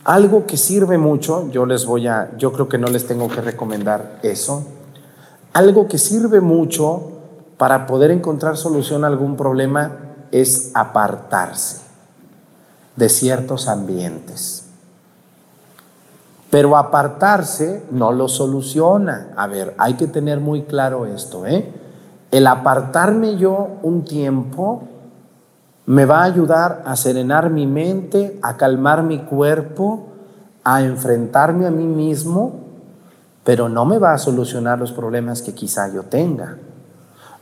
algo 0.05 0.45
que 0.45 0.55
sirve 0.55 0.97
mucho, 0.97 1.49
yo 1.51 1.65
les 1.65 1.85
voy 1.85 2.07
a, 2.07 2.31
yo 2.37 2.53
creo 2.53 2.69
que 2.69 2.77
no 2.77 2.87
les 2.87 3.05
tengo 3.05 3.27
que 3.27 3.41
recomendar 3.41 4.19
eso, 4.23 4.65
algo 5.53 5.87
que 5.87 5.97
sirve 5.97 6.39
mucho 6.39 7.11
para 7.57 7.87
poder 7.87 8.11
encontrar 8.11 8.55
solución 8.55 9.03
a 9.03 9.07
algún 9.07 9.35
problema 9.35 9.91
es 10.31 10.71
apartarse 10.75 11.81
de 12.95 13.09
ciertos 13.09 13.67
ambientes. 13.67 14.65
Pero 16.49 16.77
apartarse 16.77 17.83
no 17.91 18.13
lo 18.13 18.29
soluciona. 18.29 19.33
A 19.35 19.47
ver, 19.47 19.75
hay 19.77 19.95
que 19.95 20.07
tener 20.07 20.39
muy 20.39 20.63
claro 20.63 21.05
esto. 21.05 21.45
¿eh? 21.45 21.69
El 22.31 22.47
apartarme 22.47 23.35
yo 23.35 23.67
un 23.83 24.05
tiempo 24.05 24.83
me 25.87 26.05
va 26.05 26.19
a 26.19 26.25
ayudar 26.25 26.83
a 26.85 26.97
serenar 26.97 27.49
mi 27.49 27.65
mente, 27.65 28.37
a 28.43 28.57
calmar 28.57 29.03
mi 29.03 29.19
cuerpo, 29.19 30.09
a 30.63 30.81
enfrentarme 30.81 31.65
a 31.65 31.71
mí 31.71 31.85
mismo, 31.85 32.59
pero 33.45 33.69
no 33.69 33.85
me 33.85 33.97
va 33.97 34.13
a 34.13 34.17
solucionar 34.17 34.79
los 34.79 34.91
problemas 34.91 35.41
que 35.41 35.53
quizá 35.53 35.91
yo 35.93 36.03
tenga. 36.03 36.57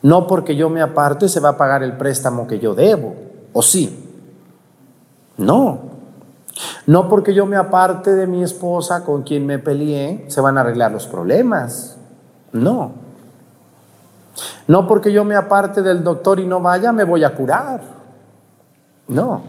No 0.03 0.27
porque 0.27 0.55
yo 0.55 0.69
me 0.69 0.83
aparte 0.83 1.27
se 1.27 1.39
va 1.39 1.49
a 1.49 1.57
pagar 1.57 1.81
el 1.81 1.97
préstamo 1.97 2.45
que 2.45 2.59
yo 2.59 2.75
debo, 2.75 3.15
¿o 3.51 3.63
sí? 3.63 4.13
No. 5.37 5.79
No 6.85 7.09
porque 7.09 7.33
yo 7.33 7.47
me 7.47 7.55
aparte 7.55 8.13
de 8.13 8.27
mi 8.27 8.43
esposa 8.43 9.03
con 9.03 9.23
quien 9.23 9.47
me 9.47 9.57
peleé, 9.57 10.25
se 10.27 10.39
van 10.39 10.59
a 10.59 10.61
arreglar 10.61 10.91
los 10.91 11.07
problemas. 11.07 11.97
No. 12.51 12.91
No 14.67 14.87
porque 14.87 15.11
yo 15.11 15.25
me 15.25 15.35
aparte 15.35 15.81
del 15.81 16.03
doctor 16.03 16.39
y 16.39 16.45
no 16.45 16.59
vaya, 16.59 16.91
me 16.91 17.05
voy 17.05 17.23
a 17.23 17.33
curar. 17.33 17.94
No. 19.07 19.41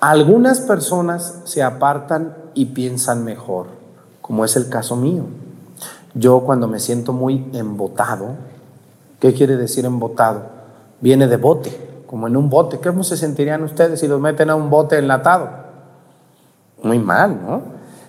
Algunas 0.00 0.60
personas 0.60 1.42
se 1.44 1.62
apartan 1.62 2.34
y 2.54 2.66
piensan 2.66 3.24
mejor, 3.24 3.66
como 4.20 4.44
es 4.44 4.56
el 4.56 4.68
caso 4.68 4.96
mío. 4.96 5.24
Yo 6.14 6.40
cuando 6.40 6.66
me 6.66 6.80
siento 6.80 7.12
muy 7.12 7.50
embotado, 7.52 8.30
¿qué 9.20 9.34
quiere 9.34 9.56
decir 9.56 9.84
embotado? 9.84 10.42
Viene 11.00 11.26
de 11.26 11.36
bote 11.36 11.90
como 12.10 12.26
en 12.26 12.36
un 12.36 12.50
bote. 12.50 12.80
¿Cómo 12.80 13.04
se 13.04 13.16
sentirían 13.16 13.62
ustedes 13.62 14.00
si 14.00 14.08
los 14.08 14.20
meten 14.20 14.50
a 14.50 14.56
un 14.56 14.68
bote 14.68 14.98
enlatado? 14.98 15.48
Muy 16.82 16.98
mal, 16.98 17.38
¿no? 17.40 17.62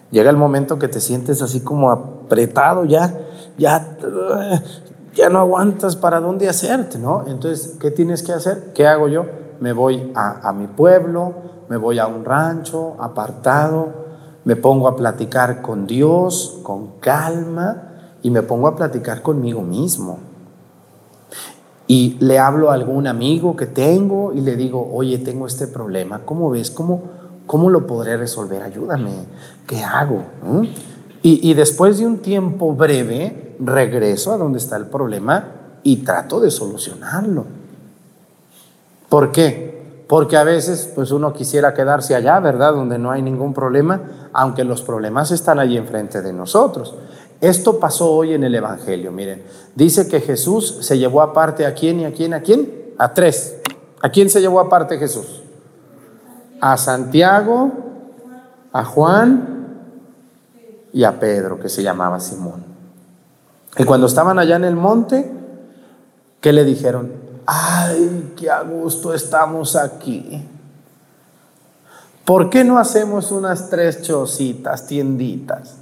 Llega 0.09 0.31
el 0.31 0.37
momento 0.37 0.79
que 0.79 0.87
te 0.87 0.99
sientes 0.99 1.41
así 1.43 1.61
como 1.61 1.91
apretado, 1.91 2.83
ya, 2.85 3.15
ya, 3.59 3.95
ya 5.13 5.29
no 5.29 5.39
aguantas 5.39 5.95
para 5.95 6.19
dónde 6.19 6.49
hacerte, 6.49 6.97
¿no? 6.97 7.25
Entonces, 7.27 7.75
¿qué 7.79 7.91
tienes 7.91 8.23
que 8.23 8.33
hacer? 8.33 8.71
¿Qué 8.73 8.87
hago 8.87 9.07
yo? 9.07 9.25
Me 9.61 9.71
voy 9.71 10.11
a, 10.13 10.49
a 10.49 10.51
mi 10.51 10.67
pueblo, 10.67 11.33
me 11.69 11.77
voy 11.77 11.99
a 11.99 12.07
un 12.07 12.25
rancho 12.25 12.95
apartado, 12.99 13.87
me 14.43 14.57
pongo 14.57 14.89
a 14.89 14.95
platicar 14.97 15.61
con 15.61 15.87
Dios 15.87 16.59
con 16.63 16.99
calma 16.99 18.17
y 18.21 18.29
me 18.29 18.41
pongo 18.41 18.67
a 18.67 18.75
platicar 18.75 19.21
conmigo 19.21 19.61
mismo 19.61 20.31
y 21.91 22.15
le 22.21 22.39
hablo 22.39 22.71
a 22.71 22.75
algún 22.75 23.05
amigo 23.05 23.57
que 23.57 23.65
tengo 23.65 24.31
y 24.31 24.39
le 24.39 24.55
digo, 24.55 24.89
oye, 24.93 25.17
tengo 25.17 25.45
este 25.45 25.67
problema, 25.67 26.19
¿cómo 26.23 26.49
ves? 26.49 26.71
¿Cómo, 26.71 27.01
cómo 27.45 27.69
lo 27.69 27.85
podré 27.85 28.15
resolver? 28.15 28.63
Ayúdame, 28.63 29.11
¿qué 29.67 29.83
hago? 29.83 30.23
Y, 31.21 31.51
y 31.51 31.53
después 31.53 31.99
de 31.99 32.05
un 32.05 32.19
tiempo 32.19 32.73
breve, 32.73 33.57
regreso 33.59 34.31
a 34.31 34.37
donde 34.37 34.59
está 34.59 34.77
el 34.77 34.85
problema 34.85 35.79
y 35.83 35.97
trato 35.97 36.39
de 36.39 36.49
solucionarlo. 36.49 37.43
¿Por 39.11 39.33
qué? 39.33 40.05
Porque 40.07 40.37
a 40.37 40.45
veces 40.45 40.89
pues 40.95 41.11
uno 41.11 41.33
quisiera 41.33 41.73
quedarse 41.73 42.15
allá, 42.15 42.39
¿verdad? 42.39 42.71
Donde 42.71 42.97
no 42.97 43.11
hay 43.11 43.21
ningún 43.21 43.53
problema, 43.53 44.29
aunque 44.31 44.63
los 44.63 44.83
problemas 44.83 45.31
están 45.31 45.59
allí 45.59 45.75
enfrente 45.75 46.21
de 46.21 46.31
nosotros. 46.31 46.95
Esto 47.41 47.77
pasó 47.77 48.09
hoy 48.09 48.33
en 48.33 48.45
el 48.45 48.55
Evangelio, 48.55 49.11
miren. 49.11 49.43
Dice 49.75 50.07
que 50.07 50.21
Jesús 50.21 50.77
se 50.79 50.97
llevó 50.97 51.21
aparte 51.21 51.65
a 51.65 51.73
quién 51.73 51.99
y 51.99 52.05
a 52.05 52.13
quién, 52.13 52.33
a 52.33 52.39
quién? 52.39 52.93
A 52.97 53.13
tres. 53.13 53.57
¿A 54.01 54.07
quién 54.07 54.29
se 54.29 54.39
llevó 54.39 54.61
aparte 54.61 54.97
Jesús? 54.97 55.41
A 56.61 56.77
Santiago, 56.77 57.69
a 58.71 58.85
Juan 58.85 59.75
y 60.93 61.03
a 61.03 61.19
Pedro, 61.19 61.59
que 61.59 61.67
se 61.67 61.83
llamaba 61.83 62.21
Simón. 62.21 62.63
Y 63.77 63.83
cuando 63.83 64.07
estaban 64.07 64.39
allá 64.39 64.55
en 64.55 64.63
el 64.63 64.77
monte, 64.77 65.29
¿qué 66.39 66.53
le 66.53 66.63
dijeron? 66.63 67.30
Ay, 67.53 68.33
qué 68.37 68.49
a 68.49 68.61
gusto 68.61 69.13
estamos 69.13 69.75
aquí. 69.75 70.41
¿Por 72.23 72.49
qué 72.49 72.63
no 72.63 72.77
hacemos 72.77 73.29
unas 73.29 73.69
tres 73.69 74.03
chocitas, 74.03 74.87
tienditas? 74.87 75.75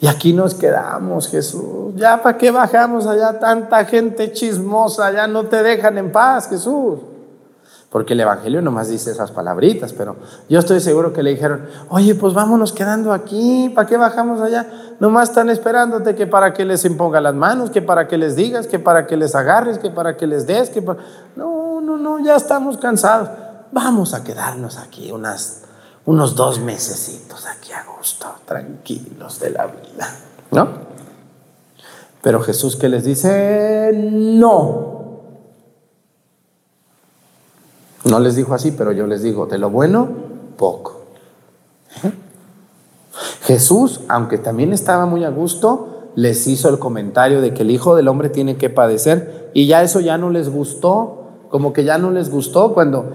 Y 0.00 0.06
aquí 0.06 0.32
nos 0.32 0.54
quedamos, 0.54 1.28
Jesús. 1.28 1.94
Ya 1.94 2.22
para 2.22 2.38
qué 2.38 2.50
bajamos 2.50 3.06
allá 3.06 3.38
tanta 3.38 3.84
gente 3.84 4.32
chismosa, 4.32 5.12
ya 5.12 5.26
no 5.26 5.44
te 5.44 5.62
dejan 5.62 5.98
en 5.98 6.10
paz, 6.10 6.48
Jesús. 6.48 7.00
Porque 7.90 8.12
el 8.12 8.20
Evangelio 8.20 8.60
nomás 8.60 8.88
dice 8.88 9.10
esas 9.10 9.30
palabritas, 9.30 9.94
pero 9.94 10.16
yo 10.48 10.58
estoy 10.58 10.80
seguro 10.80 11.14
que 11.14 11.22
le 11.22 11.30
dijeron, 11.30 11.66
oye, 11.88 12.14
pues 12.14 12.34
vámonos 12.34 12.72
quedando 12.72 13.12
aquí, 13.12 13.72
¿para 13.74 13.88
qué 13.88 13.96
bajamos 13.96 14.42
allá? 14.42 14.66
Nomás 15.00 15.30
están 15.30 15.48
esperándote 15.48 16.14
que 16.14 16.26
para 16.26 16.52
que 16.52 16.66
les 16.66 16.84
imponga 16.84 17.20
las 17.22 17.34
manos, 17.34 17.70
que 17.70 17.80
para 17.80 18.06
que 18.06 18.18
les 18.18 18.36
digas, 18.36 18.66
que 18.66 18.78
para 18.78 19.06
que 19.06 19.16
les 19.16 19.34
agarres, 19.34 19.78
que 19.78 19.90
para 19.90 20.18
que 20.18 20.26
les 20.26 20.46
des, 20.46 20.68
que 20.68 20.82
para... 20.82 21.00
No, 21.34 21.80
no, 21.80 21.96
no, 21.96 22.18
ya 22.22 22.36
estamos 22.36 22.76
cansados. 22.76 23.30
Vamos 23.72 24.12
a 24.12 24.22
quedarnos 24.22 24.76
aquí 24.76 25.10
unas 25.10 25.62
unos 26.08 26.34
dos 26.34 26.58
mesecitos 26.58 27.44
aquí 27.46 27.70
a 27.70 27.84
gusto, 27.84 28.26
tranquilos 28.46 29.40
de 29.40 29.50
la 29.50 29.66
vida, 29.66 30.08
¿no? 30.50 30.66
Pero 32.22 32.40
Jesús 32.40 32.76
que 32.76 32.88
les 32.88 33.04
dice, 33.04 33.92
no. 33.94 34.97
No 38.08 38.20
les 38.20 38.36
dijo 38.36 38.54
así, 38.54 38.72
pero 38.72 38.92
yo 38.92 39.06
les 39.06 39.22
digo, 39.22 39.46
de 39.46 39.58
lo 39.58 39.70
bueno, 39.70 40.08
poco. 40.56 41.02
Jesús, 43.42 44.00
aunque 44.08 44.38
también 44.38 44.72
estaba 44.72 45.06
muy 45.06 45.24
a 45.24 45.30
gusto, 45.30 46.10
les 46.14 46.46
hizo 46.46 46.68
el 46.68 46.78
comentario 46.78 47.40
de 47.40 47.54
que 47.54 47.62
el 47.62 47.70
Hijo 47.70 47.96
del 47.96 48.08
Hombre 48.08 48.28
tiene 48.28 48.56
que 48.56 48.70
padecer 48.70 49.50
y 49.54 49.66
ya 49.66 49.82
eso 49.82 50.00
ya 50.00 50.18
no 50.18 50.30
les 50.30 50.48
gustó 50.48 51.14
como 51.48 51.72
que 51.72 51.84
ya 51.84 51.98
no 51.98 52.10
les 52.10 52.30
gustó 52.30 52.74
cuando 52.74 53.10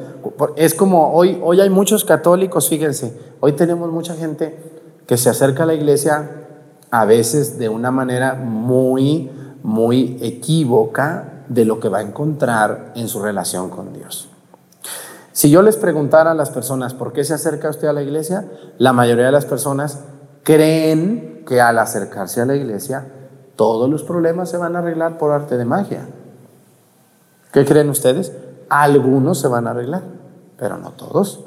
es 0.56 0.73
como 0.73 1.13
hoy 1.13 1.39
hoy 1.43 1.62
hay 1.62 1.69
muchos 1.69 2.03
católicos, 2.03 2.69
fíjense, 2.69 3.15
hoy 3.39 3.53
tenemos 3.53 3.91
mucha 3.91 4.15
gente 4.15 4.58
que 5.06 5.17
se 5.17 5.29
acerca 5.29 5.63
a 5.63 5.65
la 5.67 5.73
iglesia 5.73 6.47
a 6.89 7.06
veces 7.06 7.60
de 7.60 7.69
una 7.69 7.91
manera 7.91 8.34
muy 8.36 9.29
muy 9.62 10.17
equívoca 10.21 11.43
de 11.47 11.65
lo 11.65 11.79
que 11.79 11.89
va 11.89 11.99
a 11.99 12.01
encontrar 12.01 12.93
en 12.95 13.08
su 13.08 13.21
relación 13.21 13.69
con 13.69 13.93
Dios. 13.93 14.32
Si 15.33 15.49
yo 15.49 15.63
les 15.63 15.77
preguntara 15.77 16.31
a 16.31 16.35
las 16.35 16.51
personas 16.51 16.93
por 16.93 17.11
qué 17.11 17.23
se 17.23 17.33
acerca 17.33 17.69
usted 17.69 17.87
a 17.87 17.93
la 17.93 18.03
iglesia, 18.03 18.45
la 18.77 18.93
mayoría 18.93 19.25
de 19.25 19.31
las 19.31 19.45
personas 19.45 19.99
creen 20.43 21.43
que 21.47 21.59
al 21.59 21.79
acercarse 21.79 22.39
a 22.39 22.45
la 22.45 22.55
iglesia 22.55 23.07
todos 23.55 23.89
los 23.89 24.03
problemas 24.03 24.49
se 24.49 24.57
van 24.57 24.75
a 24.75 24.79
arreglar 24.79 25.17
por 25.17 25.31
arte 25.31 25.57
de 25.57 25.65
magia. 25.65 26.07
¿Qué 27.51 27.65
creen 27.65 27.89
ustedes? 27.89 28.31
Algunos 28.69 29.39
se 29.39 29.47
van 29.47 29.67
a 29.67 29.71
arreglar, 29.71 30.03
pero 30.57 30.77
no 30.77 30.91
todos. 30.91 31.43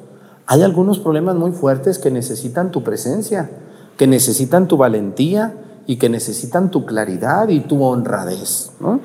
Hay 0.46 0.62
algunos 0.62 0.98
problemas 0.98 1.36
muy 1.36 1.52
fuertes 1.52 1.98
que 1.98 2.10
necesitan 2.10 2.72
tu 2.72 2.82
presencia, 2.82 3.50
que 3.96 4.08
necesitan 4.08 4.66
tu 4.66 4.76
valentía 4.76 5.54
y 5.86 5.96
que 5.96 6.08
necesitan 6.08 6.70
tu 6.72 6.86
claridad 6.86 7.48
y 7.48 7.60
tu 7.60 7.84
honradez. 7.84 8.72
¿no? 8.80 9.00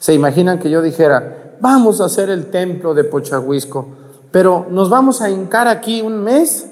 Se 0.00 0.14
imaginan 0.14 0.58
que 0.58 0.70
yo 0.70 0.82
dijera, 0.82 1.56
vamos 1.60 2.00
a 2.00 2.06
hacer 2.06 2.30
el 2.30 2.46
templo 2.46 2.94
de 2.94 3.04
Pochahuisco, 3.04 3.99
pero 4.30 4.66
nos 4.70 4.90
vamos 4.90 5.22
a 5.22 5.30
hincar 5.30 5.68
aquí 5.68 6.02
un 6.02 6.22
mes 6.22 6.70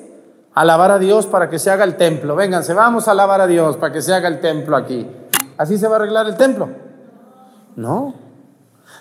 a 0.54 0.60
alabar 0.62 0.90
a 0.90 0.98
Dios 0.98 1.26
para 1.26 1.50
que 1.50 1.58
se 1.58 1.70
haga 1.70 1.84
el 1.84 1.96
templo. 1.96 2.36
Vénganse, 2.36 2.74
vamos 2.74 3.08
a 3.08 3.12
alabar 3.12 3.40
a 3.40 3.46
Dios 3.46 3.76
para 3.76 3.92
que 3.92 4.02
se 4.02 4.14
haga 4.14 4.28
el 4.28 4.40
templo 4.40 4.76
aquí. 4.76 5.08
¿Así 5.56 5.76
se 5.78 5.88
va 5.88 5.96
a 5.96 5.98
arreglar 5.98 6.26
el 6.26 6.36
templo? 6.36 6.68
No. 7.76 8.14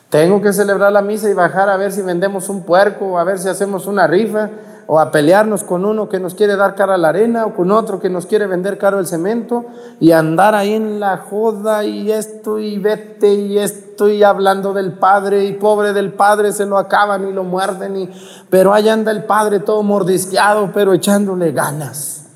Tengo 0.09 0.41
que 0.41 0.53
celebrar 0.53 0.91
la 0.91 1.01
misa 1.01 1.29
y 1.29 1.33
bajar 1.33 1.69
a 1.69 1.77
ver 1.77 1.91
si 1.91 2.01
vendemos 2.01 2.49
un 2.49 2.63
puerco, 2.63 3.19
a 3.19 3.23
ver 3.23 3.39
si 3.39 3.49
hacemos 3.49 3.87
una 3.87 4.07
rifa, 4.07 4.49
o 4.89 4.99
a 4.99 5.11
pelearnos 5.11 5.63
con 5.63 5.83
uno 5.83 6.07
que 6.07 6.19
nos 6.19 6.33
quiere 6.33 6.55
dar 6.55 6.73
cara 6.73 6.95
a 6.95 6.97
la 6.97 7.09
arena 7.09 7.45
o 7.45 7.53
con 7.53 7.71
otro 7.71 7.99
que 7.99 8.09
nos 8.09 8.25
quiere 8.25 8.47
vender 8.47 8.77
caro 8.77 8.99
el 8.99 9.05
cemento 9.05 9.65
y 9.99 10.13
andar 10.13 10.55
ahí 10.55 10.73
en 10.73 11.01
la 11.01 11.17
joda 11.17 11.83
y 11.83 12.09
esto 12.09 12.57
y 12.57 12.77
vete 12.77 13.33
y 13.33 13.57
esto 13.57 14.07
y 14.07 14.23
hablando 14.23 14.73
del 14.73 14.93
padre 14.93 15.43
y 15.45 15.53
pobre 15.53 15.91
del 15.91 16.13
padre 16.13 16.53
se 16.53 16.65
lo 16.65 16.77
acaban 16.77 17.27
y 17.27 17.33
lo 17.33 17.43
muerden 17.43 17.97
y 17.97 18.09
pero 18.49 18.73
ahí 18.73 18.87
anda 18.87 19.11
el 19.11 19.25
padre 19.25 19.59
todo 19.59 19.83
mordisqueado 19.83 20.71
pero 20.73 20.93
echándole 20.93 21.51
ganas. 21.51 22.27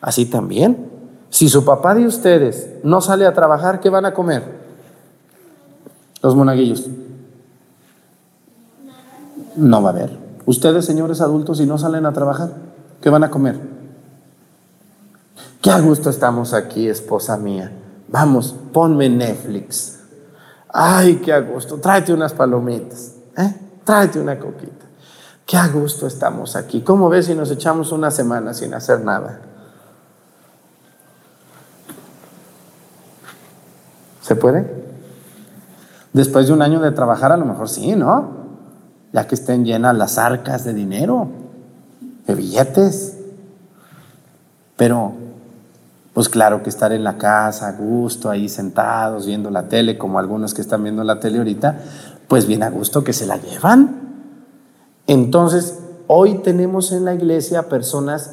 Así 0.00 0.26
también, 0.26 0.90
si 1.28 1.48
su 1.48 1.64
papá 1.64 1.94
de 1.94 2.06
ustedes 2.06 2.70
no 2.82 3.00
sale 3.00 3.26
a 3.26 3.32
trabajar, 3.34 3.78
¿qué 3.78 3.90
van 3.90 4.06
a 4.06 4.14
comer? 4.14 4.42
Los 6.22 6.34
monaguillos. 6.34 6.86
No 9.56 9.82
va 9.82 9.90
a 9.90 9.92
haber. 9.92 10.31
Ustedes, 10.46 10.84
señores 10.84 11.20
adultos, 11.20 11.58
si 11.58 11.66
no 11.66 11.78
salen 11.78 12.06
a 12.06 12.12
trabajar, 12.12 12.50
¿qué 13.00 13.10
van 13.10 13.24
a 13.24 13.30
comer? 13.30 13.58
Qué 15.60 15.70
a 15.70 15.80
gusto 15.80 16.10
estamos 16.10 16.52
aquí, 16.54 16.88
esposa 16.88 17.36
mía. 17.36 17.70
Vamos, 18.08 18.54
ponme 18.72 19.08
Netflix. 19.08 20.00
Ay, 20.68 21.16
qué 21.24 21.32
a 21.32 21.40
gusto. 21.40 21.76
Tráete 21.78 22.12
unas 22.12 22.32
palomitas. 22.32 23.12
¿eh? 23.36 23.54
Tráete 23.84 24.18
una 24.18 24.38
coquita. 24.38 24.86
Qué 25.46 25.56
a 25.56 25.68
gusto 25.68 26.06
estamos 26.06 26.56
aquí. 26.56 26.80
¿Cómo 26.82 27.08
ves 27.08 27.26
si 27.26 27.34
nos 27.34 27.50
echamos 27.50 27.92
una 27.92 28.10
semana 28.10 28.54
sin 28.54 28.74
hacer 28.74 29.00
nada? 29.00 29.40
¿Se 34.22 34.34
puede? 34.34 34.82
Después 36.12 36.46
de 36.48 36.52
un 36.52 36.62
año 36.62 36.80
de 36.80 36.90
trabajar, 36.90 37.32
a 37.32 37.36
lo 37.36 37.44
mejor 37.44 37.68
sí, 37.68 37.94
¿no? 37.94 38.41
Ya 39.12 39.26
que 39.26 39.34
estén 39.34 39.64
llenas 39.64 39.96
las 39.96 40.18
arcas 40.18 40.64
de 40.64 40.72
dinero, 40.72 41.28
de 42.26 42.34
billetes. 42.34 43.18
Pero, 44.76 45.12
pues 46.14 46.28
claro 46.28 46.62
que 46.62 46.70
estar 46.70 46.92
en 46.92 47.04
la 47.04 47.18
casa, 47.18 47.68
a 47.68 47.72
gusto, 47.72 48.30
ahí 48.30 48.48
sentados, 48.48 49.26
viendo 49.26 49.50
la 49.50 49.68
tele, 49.68 49.98
como 49.98 50.18
algunos 50.18 50.54
que 50.54 50.62
están 50.62 50.82
viendo 50.82 51.04
la 51.04 51.20
tele 51.20 51.38
ahorita, 51.38 51.78
pues 52.28 52.46
bien 52.46 52.62
a 52.62 52.70
gusto 52.70 53.04
que 53.04 53.12
se 53.12 53.26
la 53.26 53.36
llevan. 53.36 54.00
Entonces, 55.06 55.78
hoy 56.06 56.38
tenemos 56.38 56.92
en 56.92 57.04
la 57.04 57.14
iglesia 57.14 57.68
personas 57.68 58.32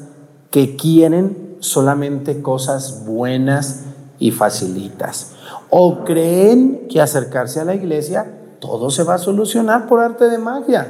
que 0.50 0.76
quieren 0.76 1.58
solamente 1.60 2.42
cosas 2.42 3.06
buenas 3.06 3.82
y 4.18 4.32
facilitas. 4.32 5.34
O 5.70 6.04
creen 6.04 6.88
que 6.90 7.02
acercarse 7.02 7.60
a 7.60 7.66
la 7.66 7.76
iglesia 7.76 8.39
todo 8.60 8.90
se 8.90 9.04
va 9.04 9.16
a 9.16 9.18
solucionar 9.18 9.88
por 9.88 10.00
arte 10.00 10.30
de 10.30 10.38
magia. 10.38 10.88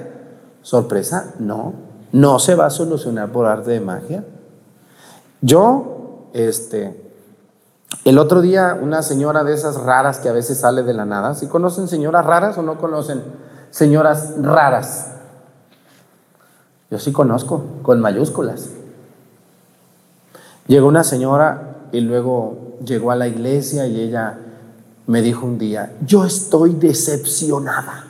Sorpresa, 0.62 1.34
no, 1.40 1.74
no 2.12 2.40
se 2.40 2.56
va 2.56 2.66
a 2.66 2.70
solucionar 2.70 3.32
por 3.32 3.46
arte 3.46 3.72
de 3.72 3.80
magia. 3.80 4.24
Yo, 5.42 6.30
este, 6.34 7.14
el 8.06 8.18
otro 8.18 8.42
día 8.42 8.78
una 8.82 9.02
señora 9.02 9.44
de 9.44 9.54
esas 9.54 9.78
raras 9.78 10.20
que 10.20 10.30
a 10.30 10.34
veces 10.34 10.60
sale 10.60 10.84
de 10.84 10.94
la 10.94 11.06
nada, 11.06 11.34
¿sí 11.36 11.48
conocen 11.48 11.88
señoras 11.88 12.26
raras 12.26 12.58
o 12.58 12.62
no 12.62 12.78
conocen 12.78 13.24
señoras 13.72 14.34
raras? 14.42 15.12
Yo 16.92 17.00
sí 17.00 17.12
conozco, 17.12 17.64
con 17.84 18.00
mayúsculas. 18.02 18.70
Llegó 20.68 20.88
una 20.88 21.04
señora 21.04 21.78
y 21.92 22.02
luego 22.02 22.78
llegó 22.84 23.12
a 23.12 23.16
la 23.16 23.28
iglesia 23.28 23.88
y 23.88 24.00
ella 24.00 24.40
me 25.10 25.24
dijo 25.24 25.44
un 25.48 25.58
día, 25.58 25.92
yo 26.06 26.24
estoy 26.24 26.76
decepcionada. 26.76 28.06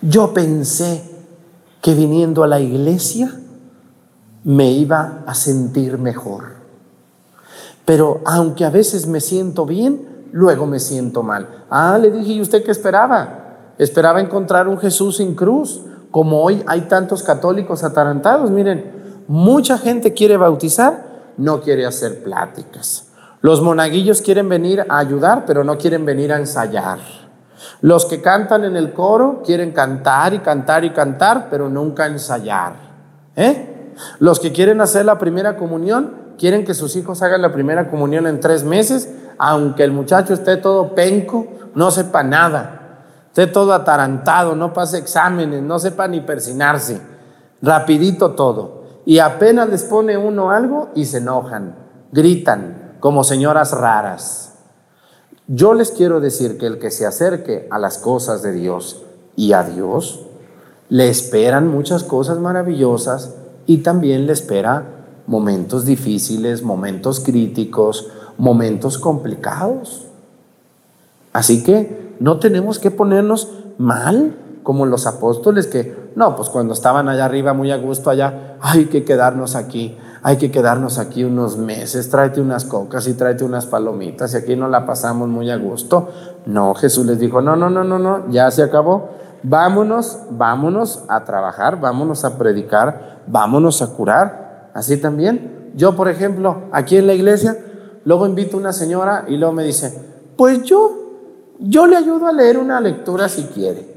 Yo 0.00 0.34
pensé 0.34 1.08
que 1.80 1.94
viniendo 1.94 2.42
a 2.42 2.48
la 2.48 2.58
iglesia 2.58 3.32
me 4.42 4.72
iba 4.72 5.22
a 5.24 5.34
sentir 5.34 5.98
mejor. 5.98 6.56
Pero 7.84 8.22
aunque 8.24 8.64
a 8.64 8.70
veces 8.70 9.06
me 9.06 9.20
siento 9.20 9.64
bien, 9.64 10.26
luego 10.32 10.66
me 10.66 10.80
siento 10.80 11.22
mal. 11.22 11.64
Ah, 11.70 11.96
le 11.96 12.10
dije, 12.10 12.32
¿y 12.32 12.40
usted 12.40 12.64
qué 12.64 12.72
esperaba? 12.72 13.74
Esperaba 13.78 14.20
encontrar 14.20 14.66
un 14.66 14.78
Jesús 14.78 15.18
sin 15.18 15.36
cruz. 15.36 15.82
Como 16.10 16.42
hoy 16.42 16.64
hay 16.66 16.80
tantos 16.88 17.22
católicos 17.22 17.84
atarantados, 17.84 18.50
miren, 18.50 19.24
mucha 19.28 19.78
gente 19.78 20.12
quiere 20.12 20.36
bautizar, 20.36 21.06
no 21.36 21.60
quiere 21.60 21.86
hacer 21.86 22.24
pláticas. 22.24 23.11
Los 23.42 23.60
monaguillos 23.60 24.22
quieren 24.22 24.48
venir 24.48 24.86
a 24.88 24.98
ayudar, 24.98 25.44
pero 25.46 25.64
no 25.64 25.76
quieren 25.76 26.06
venir 26.06 26.32
a 26.32 26.38
ensayar. 26.38 27.00
Los 27.80 28.06
que 28.06 28.22
cantan 28.22 28.64
en 28.64 28.76
el 28.76 28.92
coro 28.92 29.42
quieren 29.44 29.72
cantar 29.72 30.32
y 30.32 30.38
cantar 30.38 30.84
y 30.84 30.90
cantar, 30.90 31.48
pero 31.50 31.68
nunca 31.68 32.06
ensayar. 32.06 32.74
¿Eh? 33.34 33.94
Los 34.20 34.38
que 34.38 34.52
quieren 34.52 34.80
hacer 34.80 35.04
la 35.04 35.18
primera 35.18 35.56
comunión 35.56 36.22
quieren 36.38 36.64
que 36.64 36.72
sus 36.72 36.94
hijos 36.94 37.20
hagan 37.22 37.42
la 37.42 37.52
primera 37.52 37.90
comunión 37.90 38.28
en 38.28 38.38
tres 38.38 38.62
meses, 38.62 39.12
aunque 39.38 39.82
el 39.82 39.90
muchacho 39.90 40.34
esté 40.34 40.56
todo 40.56 40.94
penco, 40.94 41.48
no 41.74 41.90
sepa 41.90 42.22
nada, 42.22 43.04
esté 43.26 43.48
todo 43.48 43.72
atarantado, 43.72 44.54
no 44.54 44.72
pase 44.72 44.98
exámenes, 44.98 45.62
no 45.62 45.80
sepa 45.80 46.06
ni 46.06 46.20
persinarse. 46.20 47.00
Rapidito 47.60 48.32
todo. 48.32 48.82
Y 49.04 49.18
apenas 49.18 49.68
les 49.68 49.82
pone 49.82 50.16
uno 50.16 50.50
algo 50.50 50.90
y 50.94 51.06
se 51.06 51.18
enojan, 51.18 51.74
gritan, 52.12 52.81
como 53.02 53.24
señoras 53.24 53.72
raras. 53.72 54.52
Yo 55.48 55.74
les 55.74 55.90
quiero 55.90 56.20
decir 56.20 56.56
que 56.56 56.66
el 56.66 56.78
que 56.78 56.92
se 56.92 57.04
acerque 57.04 57.66
a 57.72 57.80
las 57.80 57.98
cosas 57.98 58.42
de 58.42 58.52
Dios 58.52 59.02
y 59.34 59.54
a 59.54 59.64
Dios, 59.64 60.20
le 60.88 61.08
esperan 61.08 61.66
muchas 61.66 62.04
cosas 62.04 62.38
maravillosas 62.38 63.34
y 63.66 63.78
también 63.78 64.28
le 64.28 64.32
espera 64.32 64.84
momentos 65.26 65.84
difíciles, 65.84 66.62
momentos 66.62 67.18
críticos, 67.18 68.06
momentos 68.38 68.98
complicados. 68.98 70.06
Así 71.32 71.64
que 71.64 72.14
no 72.20 72.38
tenemos 72.38 72.78
que 72.78 72.92
ponernos 72.92 73.48
mal 73.78 74.36
como 74.62 74.86
los 74.86 75.08
apóstoles 75.08 75.66
que, 75.66 75.92
no, 76.14 76.36
pues 76.36 76.48
cuando 76.50 76.72
estaban 76.72 77.08
allá 77.08 77.24
arriba 77.24 77.52
muy 77.52 77.72
a 77.72 77.78
gusto 77.78 78.10
allá, 78.10 78.58
hay 78.60 78.84
que 78.84 79.04
quedarnos 79.04 79.56
aquí 79.56 79.98
hay 80.24 80.36
que 80.36 80.52
quedarnos 80.52 80.98
aquí 80.98 81.24
unos 81.24 81.56
meses, 81.56 82.08
tráete 82.08 82.40
unas 82.40 82.64
cocas 82.64 83.08
y 83.08 83.14
tráete 83.14 83.42
unas 83.42 83.66
palomitas 83.66 84.32
y 84.34 84.36
aquí 84.36 84.54
no 84.54 84.68
la 84.68 84.86
pasamos 84.86 85.28
muy 85.28 85.50
a 85.50 85.56
gusto. 85.56 86.08
No, 86.46 86.74
Jesús 86.74 87.04
les 87.06 87.18
dijo, 87.18 87.40
no, 87.40 87.56
no, 87.56 87.68
no, 87.68 87.82
no, 87.82 87.98
no, 87.98 88.30
ya 88.30 88.48
se 88.52 88.62
acabó. 88.62 89.10
Vámonos, 89.42 90.20
vámonos 90.30 91.02
a 91.08 91.24
trabajar, 91.24 91.80
vámonos 91.80 92.24
a 92.24 92.38
predicar, 92.38 93.22
vámonos 93.26 93.82
a 93.82 93.88
curar. 93.88 94.70
Así 94.74 94.96
también. 94.96 95.72
Yo, 95.74 95.96
por 95.96 96.08
ejemplo, 96.08 96.64
aquí 96.70 96.96
en 96.98 97.08
la 97.08 97.14
iglesia, 97.14 97.56
luego 98.04 98.24
invito 98.26 98.56
a 98.56 98.60
una 98.60 98.72
señora 98.72 99.24
y 99.26 99.36
luego 99.36 99.52
me 99.52 99.64
dice, 99.64 99.92
pues 100.36 100.62
yo, 100.62 101.56
yo 101.58 101.88
le 101.88 101.96
ayudo 101.96 102.28
a 102.28 102.32
leer 102.32 102.58
una 102.58 102.80
lectura 102.80 103.28
si 103.28 103.42
quiere, 103.44 103.88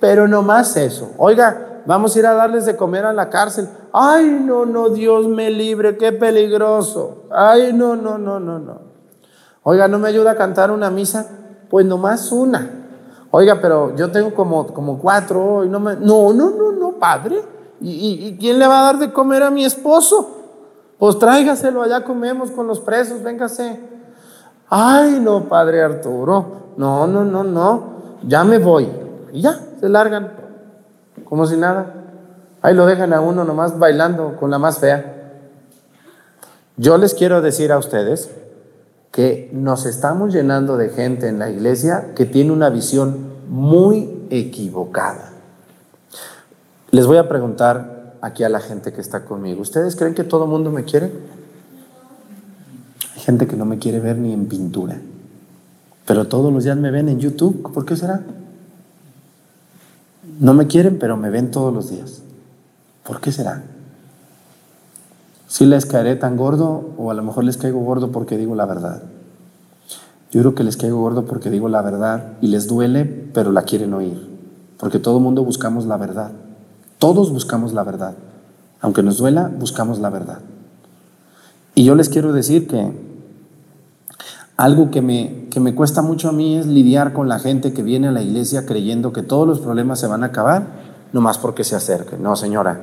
pero 0.00 0.26
no 0.26 0.40
más 0.40 0.78
eso. 0.78 1.12
Oiga, 1.18 1.67
vamos 1.88 2.14
a 2.14 2.18
ir 2.18 2.26
a 2.26 2.34
darles 2.34 2.66
de 2.66 2.76
comer 2.76 3.06
a 3.06 3.14
la 3.14 3.30
cárcel. 3.30 3.66
Ay, 3.94 4.42
no, 4.44 4.66
no, 4.66 4.90
Dios 4.90 5.26
me 5.26 5.50
libre, 5.50 5.96
qué 5.96 6.12
peligroso. 6.12 7.24
Ay, 7.30 7.72
no, 7.72 7.96
no, 7.96 8.18
no, 8.18 8.38
no, 8.38 8.58
no. 8.58 8.78
Oiga, 9.62 9.88
¿no 9.88 9.98
me 9.98 10.08
ayuda 10.08 10.32
a 10.32 10.36
cantar 10.36 10.70
una 10.70 10.90
misa? 10.90 11.26
Pues 11.70 11.86
nomás 11.86 12.30
una. 12.30 12.70
Oiga, 13.30 13.58
pero 13.60 13.96
yo 13.96 14.10
tengo 14.10 14.34
como, 14.34 14.66
como 14.66 14.98
cuatro 14.98 15.64
y 15.64 15.70
no 15.70 15.80
me... 15.80 15.96
No, 15.96 16.34
no, 16.34 16.50
no, 16.50 16.72
no, 16.72 16.92
padre. 16.92 17.42
¿Y, 17.80 18.26
¿Y, 18.26 18.36
quién 18.38 18.58
le 18.58 18.66
va 18.66 18.80
a 18.80 18.82
dar 18.84 18.98
de 18.98 19.10
comer 19.10 19.42
a 19.42 19.50
mi 19.50 19.64
esposo? 19.64 20.36
Pues 20.98 21.18
tráigaselo, 21.18 21.82
allá 21.82 22.04
comemos 22.04 22.50
con 22.50 22.66
los 22.66 22.80
presos, 22.80 23.22
véngase. 23.22 23.80
Ay, 24.68 25.20
no, 25.22 25.44
padre 25.44 25.82
Arturo. 25.82 26.74
No, 26.76 27.06
no, 27.06 27.24
no, 27.24 27.44
no. 27.44 27.82
Ya 28.26 28.44
me 28.44 28.58
voy. 28.58 28.88
Y 29.32 29.40
ya, 29.40 29.58
se 29.80 29.88
largan 29.88 30.37
como 31.28 31.46
si 31.46 31.56
nada. 31.56 31.94
Ahí 32.62 32.74
lo 32.74 32.86
dejan 32.86 33.12
a 33.12 33.20
uno 33.20 33.44
nomás 33.44 33.78
bailando 33.78 34.36
con 34.36 34.50
la 34.50 34.58
más 34.58 34.78
fea. 34.78 35.32
Yo 36.76 36.96
les 36.96 37.14
quiero 37.14 37.40
decir 37.40 37.72
a 37.72 37.78
ustedes 37.78 38.30
que 39.12 39.50
nos 39.52 39.86
estamos 39.86 40.32
llenando 40.32 40.76
de 40.76 40.90
gente 40.90 41.28
en 41.28 41.38
la 41.38 41.50
iglesia 41.50 42.12
que 42.14 42.24
tiene 42.24 42.52
una 42.52 42.70
visión 42.70 43.28
muy 43.48 44.26
equivocada. 44.30 45.32
Les 46.90 47.06
voy 47.06 47.16
a 47.16 47.28
preguntar 47.28 48.16
aquí 48.20 48.44
a 48.44 48.48
la 48.48 48.60
gente 48.60 48.92
que 48.92 49.00
está 49.00 49.24
conmigo, 49.24 49.60
¿ustedes 49.60 49.96
creen 49.96 50.14
que 50.14 50.24
todo 50.24 50.44
el 50.44 50.50
mundo 50.50 50.70
me 50.70 50.84
quiere? 50.84 51.12
Hay 53.14 53.20
gente 53.20 53.46
que 53.46 53.56
no 53.56 53.64
me 53.64 53.78
quiere 53.78 54.00
ver 54.00 54.16
ni 54.16 54.32
en 54.32 54.46
pintura, 54.46 54.96
pero 56.06 56.26
todos 56.26 56.52
los 56.52 56.64
días 56.64 56.76
me 56.76 56.90
ven 56.90 57.08
en 57.08 57.20
YouTube, 57.20 57.72
¿por 57.72 57.84
qué 57.84 57.96
será? 57.96 58.22
No 60.38 60.54
me 60.54 60.66
quieren, 60.66 60.98
pero 60.98 61.16
me 61.16 61.30
ven 61.30 61.50
todos 61.50 61.74
los 61.74 61.90
días. 61.90 62.22
¿Por 63.04 63.20
qué 63.20 63.32
será? 63.32 63.64
Si 65.48 65.64
les 65.64 65.86
caeré 65.86 66.14
tan 66.14 66.36
gordo 66.36 66.90
o 66.96 67.10
a 67.10 67.14
lo 67.14 67.22
mejor 67.22 67.44
les 67.44 67.56
caigo 67.56 67.80
gordo 67.80 68.12
porque 68.12 68.36
digo 68.36 68.54
la 68.54 68.66
verdad. 68.66 69.02
Yo 70.30 70.40
creo 70.42 70.54
que 70.54 70.62
les 70.62 70.76
caigo 70.76 71.00
gordo 71.00 71.24
porque 71.24 71.50
digo 71.50 71.68
la 71.68 71.82
verdad 71.82 72.34
y 72.40 72.48
les 72.48 72.68
duele, 72.68 73.04
pero 73.06 73.50
la 73.50 73.62
quieren 73.62 73.94
oír. 73.94 74.28
Porque 74.78 74.98
todo 74.98 75.20
mundo 75.20 75.42
buscamos 75.42 75.86
la 75.86 75.96
verdad. 75.96 76.32
Todos 76.98 77.32
buscamos 77.32 77.72
la 77.72 77.82
verdad. 77.82 78.14
Aunque 78.80 79.02
nos 79.02 79.18
duela, 79.18 79.50
buscamos 79.58 79.98
la 79.98 80.10
verdad. 80.10 80.38
Y 81.74 81.84
yo 81.84 81.94
les 81.94 82.08
quiero 82.08 82.32
decir 82.32 82.68
que 82.68 83.07
algo 84.58 84.90
que 84.90 85.00
me, 85.00 85.46
que 85.50 85.60
me 85.60 85.74
cuesta 85.74 86.02
mucho 86.02 86.28
a 86.28 86.32
mí 86.32 86.56
es 86.56 86.66
lidiar 86.66 87.12
con 87.12 87.28
la 87.28 87.38
gente 87.38 87.72
que 87.72 87.82
viene 87.82 88.08
a 88.08 88.12
la 88.12 88.22
iglesia 88.22 88.66
creyendo 88.66 89.12
que 89.12 89.22
todos 89.22 89.46
los 89.46 89.60
problemas 89.60 90.00
se 90.00 90.08
van 90.08 90.24
a 90.24 90.26
acabar, 90.26 90.66
nomás 91.12 91.38
porque 91.38 91.62
se 91.62 91.76
acerque. 91.76 92.18
No, 92.18 92.34
señora. 92.34 92.80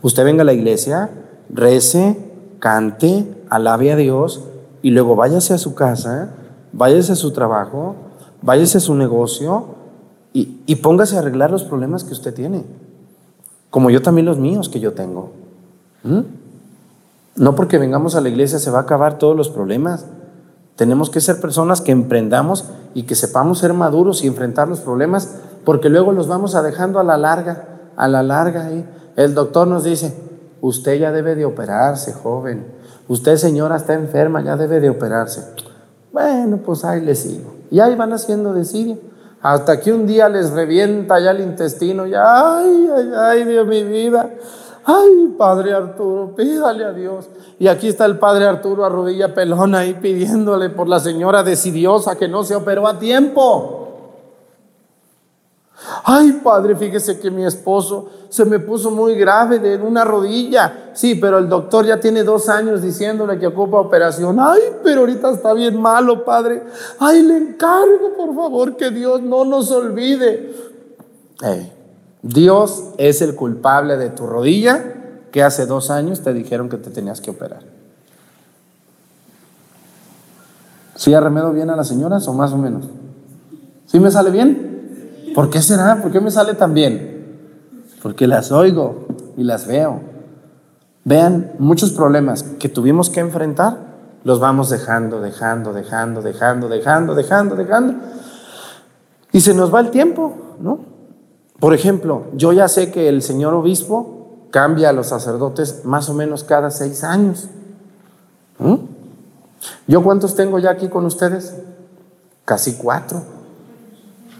Usted 0.00 0.24
venga 0.24 0.40
a 0.40 0.46
la 0.46 0.54
iglesia, 0.54 1.10
rece, 1.50 2.16
cante, 2.60 3.44
alabe 3.50 3.92
a 3.92 3.96
Dios 3.96 4.42
y 4.80 4.90
luego 4.90 5.16
váyase 5.16 5.52
a 5.52 5.58
su 5.58 5.74
casa, 5.74 6.30
váyase 6.72 7.12
a 7.12 7.16
su 7.16 7.30
trabajo, 7.32 7.94
váyase 8.40 8.78
a 8.78 8.80
su 8.80 8.94
negocio 8.94 9.76
y, 10.32 10.76
póngase 10.76 11.16
a 11.16 11.18
arreglar 11.18 11.50
los 11.50 11.64
problemas 11.64 12.04
que 12.04 12.12
usted 12.12 12.32
tiene, 12.32 12.64
como 13.68 13.90
yo 13.90 14.00
también 14.00 14.24
los 14.24 14.38
míos 14.38 14.70
que 14.70 14.80
yo 14.80 14.94
tengo. 14.94 15.32
¿Mm? 16.04 16.20
No 17.36 17.54
porque 17.54 17.76
vengamos 17.76 18.14
a 18.14 18.22
la 18.22 18.30
iglesia 18.30 18.58
se 18.58 18.70
va 18.70 18.78
a 18.78 18.82
acabar 18.82 19.18
todos 19.18 19.36
los 19.36 19.50
problemas. 19.50 20.06
Tenemos 20.78 21.10
que 21.10 21.20
ser 21.20 21.40
personas 21.40 21.80
que 21.80 21.90
emprendamos 21.90 22.66
y 22.94 23.02
que 23.02 23.16
sepamos 23.16 23.58
ser 23.58 23.72
maduros 23.72 24.22
y 24.22 24.28
enfrentar 24.28 24.68
los 24.68 24.78
problemas, 24.78 25.34
porque 25.64 25.88
luego 25.88 26.12
los 26.12 26.28
vamos 26.28 26.54
a 26.54 26.62
dejando 26.62 27.00
a 27.00 27.02
la 27.02 27.16
larga, 27.16 27.90
a 27.96 28.06
la 28.06 28.22
larga. 28.22 28.70
El 29.16 29.34
doctor 29.34 29.66
nos 29.66 29.82
dice, 29.82 30.14
usted 30.60 31.00
ya 31.00 31.10
debe 31.10 31.34
de 31.34 31.44
operarse, 31.44 32.12
joven. 32.12 32.64
Usted, 33.08 33.38
señora, 33.38 33.74
está 33.74 33.94
enferma, 33.94 34.40
ya 34.40 34.56
debe 34.56 34.78
de 34.78 34.88
operarse. 34.88 35.42
Bueno, 36.12 36.58
pues 36.58 36.84
ahí 36.84 37.00
le 37.00 37.16
sigo. 37.16 37.56
Y 37.72 37.80
ahí 37.80 37.96
van 37.96 38.12
haciendo 38.12 38.54
de 38.54 38.64
hasta 39.42 39.80
que 39.80 39.92
un 39.92 40.06
día 40.06 40.28
les 40.28 40.50
revienta 40.50 41.18
ya 41.18 41.32
el 41.32 41.40
intestino, 41.40 42.06
ya, 42.06 42.58
ay, 42.58 42.88
ay, 42.96 43.12
ay, 43.16 43.44
Dios 43.46 43.66
mi 43.66 43.82
vida. 43.82 44.30
Ay, 44.90 45.34
Padre 45.36 45.74
Arturo, 45.74 46.34
pídale 46.34 46.82
a 46.82 46.92
Dios. 46.92 47.28
Y 47.58 47.68
aquí 47.68 47.88
está 47.88 48.06
el 48.06 48.18
Padre 48.18 48.46
Arturo 48.46 48.86
a 48.86 48.88
rodilla 48.88 49.34
pelona 49.34 49.80
ahí 49.80 49.92
pidiéndole 49.92 50.70
por 50.70 50.88
la 50.88 50.98
señora 50.98 51.42
decidiosa 51.42 52.16
que 52.16 52.26
no 52.26 52.42
se 52.42 52.56
operó 52.56 52.88
a 52.88 52.98
tiempo. 52.98 53.84
Ay, 56.04 56.40
padre, 56.42 56.74
fíjese 56.74 57.20
que 57.20 57.30
mi 57.30 57.44
esposo 57.44 58.08
se 58.30 58.46
me 58.46 58.58
puso 58.60 58.90
muy 58.90 59.14
grave 59.14 59.58
de 59.58 59.76
una 59.76 60.04
rodilla. 60.04 60.90
Sí, 60.94 61.16
pero 61.16 61.36
el 61.36 61.50
doctor 61.50 61.84
ya 61.84 62.00
tiene 62.00 62.24
dos 62.24 62.48
años 62.48 62.80
diciéndole 62.80 63.38
que 63.38 63.46
ocupa 63.46 63.78
operación. 63.80 64.40
Ay, 64.40 64.60
pero 64.82 65.00
ahorita 65.00 65.32
está 65.32 65.52
bien 65.52 65.78
malo, 65.78 66.24
padre. 66.24 66.62
Ay, 66.98 67.22
le 67.22 67.36
encargo, 67.36 68.14
por 68.16 68.34
favor, 68.34 68.74
que 68.74 68.90
Dios 68.90 69.20
no 69.20 69.44
nos 69.44 69.70
olvide. 69.70 70.54
Dios 72.28 72.90
es 72.98 73.22
el 73.22 73.34
culpable 73.34 73.96
de 73.96 74.10
tu 74.10 74.26
rodilla 74.26 74.84
que 75.32 75.42
hace 75.42 75.64
dos 75.64 75.90
años 75.90 76.20
te 76.20 76.34
dijeron 76.34 76.68
que 76.68 76.76
te 76.76 76.90
tenías 76.90 77.22
que 77.22 77.30
operar. 77.30 77.62
¿Sí 80.94 81.14
arremedo 81.14 81.52
bien 81.52 81.70
a 81.70 81.76
las 81.76 81.88
señoras 81.88 82.28
o 82.28 82.34
más 82.34 82.52
o 82.52 82.58
menos? 82.58 82.84
¿Sí 83.86 83.98
me 83.98 84.10
sale 84.10 84.30
bien? 84.30 85.32
¿Por 85.34 85.48
qué 85.48 85.62
será? 85.62 86.02
¿Por 86.02 86.12
qué 86.12 86.20
me 86.20 86.30
sale 86.30 86.52
tan 86.52 86.74
bien? 86.74 87.38
Porque 88.02 88.26
las 88.26 88.52
oigo 88.52 89.06
y 89.38 89.44
las 89.44 89.66
veo. 89.66 90.02
Vean, 91.04 91.52
muchos 91.58 91.92
problemas 91.92 92.42
que 92.42 92.68
tuvimos 92.68 93.08
que 93.08 93.20
enfrentar, 93.20 93.78
los 94.24 94.38
vamos 94.38 94.68
dejando, 94.68 95.22
dejando, 95.22 95.72
dejando, 95.72 96.20
dejando, 96.20 96.68
dejando, 96.68 97.14
dejando, 97.14 97.56
dejando. 97.56 97.94
Y 99.32 99.40
se 99.40 99.54
nos 99.54 99.72
va 99.72 99.80
el 99.80 99.90
tiempo, 99.90 100.56
¿no? 100.60 100.97
Por 101.60 101.74
ejemplo, 101.74 102.24
yo 102.34 102.52
ya 102.52 102.68
sé 102.68 102.92
que 102.92 103.08
el 103.08 103.22
señor 103.22 103.54
obispo 103.54 104.18
cambia 104.50 104.90
a 104.90 104.92
los 104.92 105.08
sacerdotes 105.08 105.84
más 105.84 106.08
o 106.08 106.14
menos 106.14 106.44
cada 106.44 106.70
seis 106.70 107.02
años. 107.02 107.48
¿Yo 109.86 110.02
cuántos 110.02 110.34
tengo 110.34 110.58
ya 110.58 110.70
aquí 110.70 110.88
con 110.88 111.04
ustedes? 111.04 111.54
Casi 112.44 112.74
cuatro. 112.74 113.22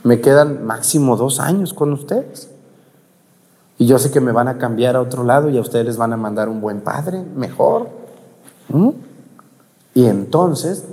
Me 0.05 0.21
quedan 0.21 0.65
máximo 0.65 1.17
dos 1.17 1.41
años 1.41 1.75
con 1.75 1.93
ustedes. 1.93 2.51
Y 3.79 3.87
yo 3.87 3.99
sé 3.99 4.11
que 4.11 4.21
me 4.21 4.33
van 4.33 4.49
a 4.49 4.59
cambiar 4.59 4.97
a 4.97 5.01
otro 5.01 5.25
lado 5.25 5.51
y 5.51 5.59
a 5.59 5.61
ustedes 5.61 5.87
les 5.87 5.97
van 5.97 6.13
a 6.13 6.17
mandar 6.17 6.49
un 6.49 6.61
buen 6.61 6.81
padre, 6.81 7.23
mejor. 7.37 7.89
¿Mm? 8.69 8.91
Y 9.95 10.07
entonces, 10.07 10.85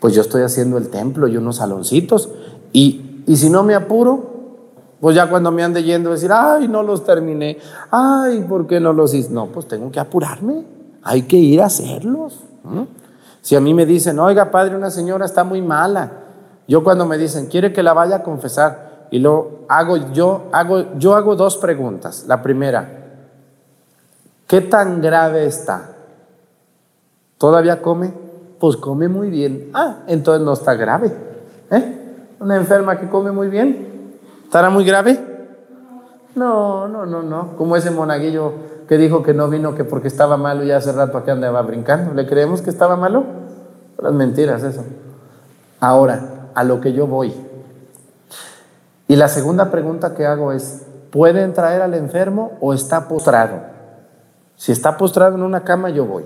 pues 0.00 0.14
yo 0.14 0.22
estoy 0.22 0.42
haciendo 0.42 0.78
el 0.78 0.88
templo 0.88 1.28
y 1.28 1.36
unos 1.36 1.56
saloncitos. 1.56 2.30
Y, 2.72 3.22
y 3.26 3.36
si 3.36 3.50
no 3.50 3.62
me 3.62 3.74
apuro, 3.74 4.35
pues 5.00 5.14
ya 5.14 5.28
cuando 5.28 5.52
me 5.52 5.62
ande 5.62 5.82
yendo 5.82 6.10
decir, 6.10 6.30
ay, 6.32 6.68
no 6.68 6.82
los 6.82 7.04
terminé. 7.04 7.58
Ay, 7.90 8.44
¿por 8.48 8.66
qué 8.66 8.80
no 8.80 8.92
los 8.92 9.12
hice? 9.12 9.30
No, 9.30 9.46
pues 9.46 9.68
tengo 9.68 9.90
que 9.90 10.00
apurarme. 10.00 10.64
Hay 11.02 11.22
que 11.22 11.36
ir 11.36 11.60
a 11.60 11.66
hacerlos. 11.66 12.40
Si 13.42 13.54
a 13.54 13.60
mí 13.60 13.74
me 13.74 13.86
dicen, 13.86 14.18
oiga, 14.18 14.50
padre, 14.50 14.74
una 14.74 14.90
señora 14.90 15.26
está 15.26 15.44
muy 15.44 15.62
mala. 15.62 16.10
Yo 16.66 16.82
cuando 16.82 17.06
me 17.06 17.18
dicen, 17.18 17.46
¿quiere 17.46 17.72
que 17.72 17.82
la 17.82 17.92
vaya 17.92 18.16
a 18.16 18.22
confesar? 18.22 19.06
Y 19.10 19.18
lo 19.18 19.60
hago 19.68 20.12
yo, 20.12 20.46
hago, 20.50 20.98
yo 20.98 21.14
hago 21.14 21.36
dos 21.36 21.56
preguntas. 21.58 22.24
La 22.26 22.42
primera, 22.42 22.88
¿qué 24.46 24.62
tan 24.62 25.00
grave 25.00 25.46
está? 25.46 25.90
¿Todavía 27.38 27.82
come? 27.82 28.12
Pues 28.58 28.76
come 28.76 29.08
muy 29.08 29.30
bien. 29.30 29.70
Ah, 29.74 29.98
entonces 30.06 30.44
no 30.44 30.54
está 30.54 30.74
grave. 30.74 31.12
¿Eh? 31.70 32.32
Una 32.40 32.56
enferma 32.56 32.98
que 32.98 33.08
come 33.08 33.30
muy 33.30 33.48
bien, 33.48 33.95
¿estará 34.46 34.70
muy 34.70 34.84
grave? 34.84 35.18
No, 36.36 36.86
no, 36.86 37.04
no, 37.04 37.22
no. 37.22 37.56
Como 37.56 37.76
ese 37.76 37.90
monaguillo 37.90 38.52
que 38.88 38.96
dijo 38.96 39.22
que 39.22 39.34
no 39.34 39.48
vino 39.48 39.74
que 39.74 39.84
porque 39.84 40.06
estaba 40.06 40.36
malo 40.36 40.64
y 40.64 40.70
hace 40.70 40.92
rato 40.92 41.18
aquí 41.18 41.30
andaba 41.30 41.60
brincando. 41.62 42.14
¿Le 42.14 42.26
creemos 42.26 42.62
que 42.62 42.70
estaba 42.70 42.96
malo? 42.96 43.24
Las 43.98 44.12
mentiras, 44.12 44.62
eso. 44.62 44.84
Ahora, 45.80 46.50
a 46.54 46.62
lo 46.62 46.80
que 46.80 46.92
yo 46.92 47.06
voy. 47.06 47.34
Y 49.08 49.16
la 49.16 49.28
segunda 49.28 49.70
pregunta 49.70 50.14
que 50.14 50.26
hago 50.26 50.52
es, 50.52 50.82
¿pueden 51.10 51.54
traer 51.54 51.82
al 51.82 51.94
enfermo 51.94 52.52
o 52.60 52.74
está 52.74 53.08
postrado? 53.08 53.60
Si 54.56 54.72
está 54.72 54.96
postrado 54.96 55.36
en 55.36 55.42
una 55.42 55.64
cama, 55.64 55.90
yo 55.90 56.04
voy. 56.04 56.24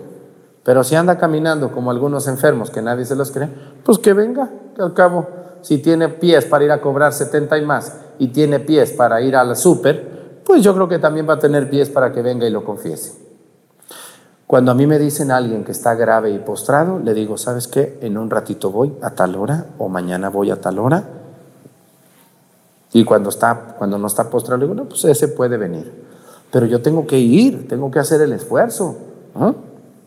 Pero 0.64 0.84
si 0.84 0.96
anda 0.96 1.18
caminando 1.18 1.72
como 1.72 1.90
algunos 1.90 2.26
enfermos 2.26 2.70
que 2.70 2.82
nadie 2.82 3.04
se 3.04 3.16
los 3.16 3.30
cree, 3.30 3.48
pues 3.84 3.98
que 3.98 4.12
venga, 4.12 4.50
que 4.74 4.82
al 4.82 4.92
cabo, 4.92 5.26
si 5.62 5.78
tiene 5.78 6.08
pies 6.08 6.44
para 6.46 6.64
ir 6.64 6.72
a 6.72 6.80
cobrar 6.80 7.12
70 7.12 7.58
y 7.58 7.64
más 7.64 7.92
y 8.20 8.28
tiene 8.28 8.60
pies 8.60 8.92
para 8.92 9.20
ir 9.22 9.34
al 9.34 9.56
súper, 9.56 10.42
pues 10.44 10.62
yo 10.62 10.74
creo 10.74 10.88
que 10.88 10.98
también 10.98 11.26
va 11.28 11.34
a 11.34 11.38
tener 11.38 11.70
pies 11.70 11.88
para 11.88 12.12
que 12.12 12.20
venga 12.20 12.46
y 12.46 12.50
lo 12.50 12.64
confiese. 12.64 13.14
Cuando 14.46 14.72
a 14.72 14.74
mí 14.74 14.86
me 14.86 14.98
dicen 14.98 15.30
alguien 15.30 15.64
que 15.64 15.72
está 15.72 15.94
grave 15.94 16.30
y 16.30 16.38
postrado, 16.38 16.98
le 16.98 17.14
digo, 17.14 17.38
¿sabes 17.38 17.66
qué? 17.66 17.98
En 18.02 18.18
un 18.18 18.28
ratito 18.28 18.70
voy 18.70 18.92
a 19.00 19.10
tal 19.10 19.36
hora 19.36 19.66
o 19.78 19.88
mañana 19.88 20.28
voy 20.28 20.50
a 20.50 20.60
tal 20.60 20.78
hora. 20.78 21.02
Y 22.92 23.04
cuando, 23.04 23.30
está, 23.30 23.74
cuando 23.78 23.96
no 23.96 24.06
está 24.06 24.28
postrado, 24.28 24.58
le 24.58 24.64
digo, 24.66 24.74
no, 24.74 24.86
pues 24.86 25.04
ese 25.06 25.28
puede 25.28 25.56
venir. 25.56 25.90
Pero 26.52 26.66
yo 26.66 26.82
tengo 26.82 27.06
que 27.06 27.18
ir, 27.18 27.68
tengo 27.68 27.90
que 27.90 28.00
hacer 28.00 28.20
el 28.20 28.32
esfuerzo. 28.32 28.96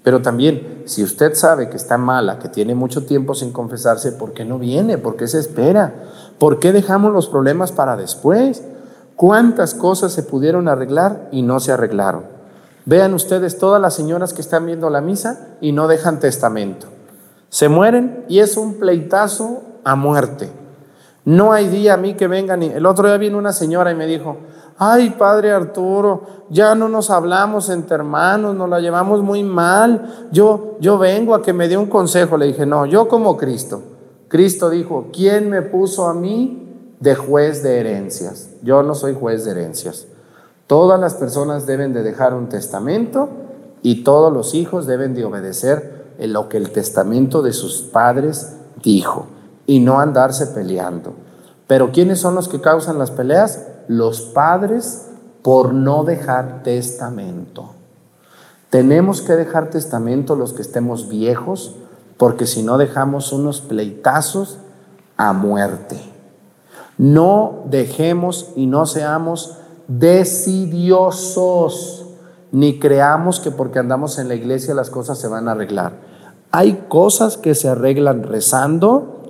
Pero 0.03 0.21
también, 0.21 0.83
si 0.85 1.03
usted 1.03 1.33
sabe 1.33 1.69
que 1.69 1.77
está 1.77 1.97
mala, 1.97 2.37
que 2.37 2.49
tiene 2.49 2.75
mucho 2.75 3.05
tiempo 3.05 3.33
sin 3.33 3.51
confesarse, 3.51 4.11
¿por 4.11 4.33
qué 4.33 4.45
no 4.45 4.59
viene? 4.59 4.97
¿Por 4.97 5.15
qué 5.15 5.27
se 5.27 5.39
espera? 5.39 6.11
¿Por 6.43 6.59
qué 6.59 6.73
dejamos 6.73 7.13
los 7.13 7.29
problemas 7.29 7.71
para 7.71 7.95
después? 7.95 8.65
¿Cuántas 9.15 9.73
cosas 9.73 10.11
se 10.11 10.23
pudieron 10.23 10.67
arreglar 10.67 11.29
y 11.31 11.41
no 11.41 11.61
se 11.61 11.71
arreglaron? 11.71 12.25
Vean 12.83 13.13
ustedes 13.13 13.57
todas 13.57 13.81
las 13.81 13.93
señoras 13.93 14.33
que 14.33 14.41
están 14.41 14.65
viendo 14.65 14.89
la 14.89 14.99
misa 14.99 15.55
y 15.61 15.71
no 15.71 15.87
dejan 15.87 16.19
testamento. 16.19 16.87
Se 17.47 17.69
mueren 17.69 18.25
y 18.27 18.39
es 18.39 18.57
un 18.57 18.73
pleitazo 18.73 19.61
a 19.85 19.95
muerte. 19.95 20.51
No 21.23 21.53
hay 21.53 21.69
día 21.69 21.93
a 21.93 21.97
mí 21.97 22.15
que 22.15 22.27
vengan. 22.27 22.61
El 22.61 22.87
otro 22.87 23.07
día 23.07 23.15
vino 23.15 23.37
una 23.37 23.53
señora 23.53 23.93
y 23.93 23.95
me 23.95 24.05
dijo, 24.05 24.35
ay 24.77 25.11
padre 25.11 25.53
Arturo, 25.53 26.23
ya 26.49 26.75
no 26.75 26.89
nos 26.89 27.09
hablamos 27.09 27.69
entre 27.69 27.95
hermanos, 27.95 28.53
nos 28.53 28.67
la 28.67 28.81
llevamos 28.81 29.21
muy 29.21 29.43
mal. 29.43 30.27
Yo, 30.33 30.75
yo 30.81 30.97
vengo 30.97 31.35
a 31.35 31.41
que 31.41 31.53
me 31.53 31.69
dé 31.69 31.77
un 31.77 31.87
consejo. 31.87 32.35
Le 32.35 32.47
dije, 32.47 32.65
no, 32.65 32.85
yo 32.85 33.07
como 33.07 33.37
Cristo. 33.37 33.92
Cristo 34.33 34.71
dijo, 34.71 35.09
¿quién 35.13 35.51
me 35.51 35.61
puso 35.61 36.07
a 36.07 36.15
mí 36.15 36.67
de 36.99 37.13
juez 37.13 37.61
de 37.61 37.79
herencias? 37.79 38.49
Yo 38.63 38.81
no 38.81 38.95
soy 38.95 39.13
juez 39.13 39.45
de 39.45 39.51
herencias. 39.51 40.07
Todas 40.65 40.99
las 40.99 41.13
personas 41.13 41.67
deben 41.67 41.93
de 41.93 42.01
dejar 42.01 42.33
un 42.33 42.49
testamento 42.49 43.29
y 43.83 44.03
todos 44.03 44.33
los 44.33 44.55
hijos 44.55 44.87
deben 44.87 45.13
de 45.13 45.23
obedecer 45.23 46.15
en 46.17 46.33
lo 46.33 46.49
que 46.49 46.57
el 46.57 46.71
testamento 46.71 47.43
de 47.43 47.53
sus 47.53 47.83
padres 47.83 48.55
dijo 48.81 49.27
y 49.67 49.81
no 49.81 49.99
andarse 49.99 50.47
peleando. 50.47 51.13
Pero 51.67 51.91
¿quiénes 51.91 52.19
son 52.19 52.33
los 52.33 52.49
que 52.49 52.59
causan 52.59 52.97
las 52.97 53.11
peleas? 53.11 53.67
Los 53.87 54.21
padres 54.21 55.09
por 55.43 55.75
no 55.75 56.05
dejar 56.05 56.63
testamento. 56.63 57.69
Tenemos 58.71 59.21
que 59.21 59.33
dejar 59.33 59.69
testamento 59.69 60.35
los 60.35 60.53
que 60.53 60.63
estemos 60.63 61.07
viejos, 61.07 61.75
porque 62.17 62.47
si 62.47 62.63
no 62.63 62.77
dejamos 62.77 63.33
unos 63.33 63.61
pleitazos 63.61 64.57
a 65.17 65.33
muerte. 65.33 65.97
No 66.97 67.63
dejemos 67.69 68.51
y 68.55 68.67
no 68.67 68.85
seamos 68.85 69.57
decidiosos, 69.87 72.05
ni 72.51 72.79
creamos 72.79 73.39
que 73.39 73.51
porque 73.51 73.79
andamos 73.79 74.19
en 74.19 74.27
la 74.27 74.35
iglesia 74.35 74.73
las 74.73 74.89
cosas 74.89 75.19
se 75.19 75.27
van 75.27 75.47
a 75.47 75.53
arreglar. 75.53 75.93
Hay 76.51 76.85
cosas 76.87 77.37
que 77.37 77.55
se 77.55 77.67
arreglan 77.67 78.23
rezando 78.23 79.21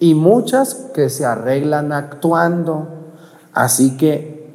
y 0.00 0.14
muchas 0.14 0.74
que 0.92 1.08
se 1.08 1.24
arreglan 1.24 1.92
actuando. 1.92 2.88
Así 3.52 3.96
que 3.96 4.52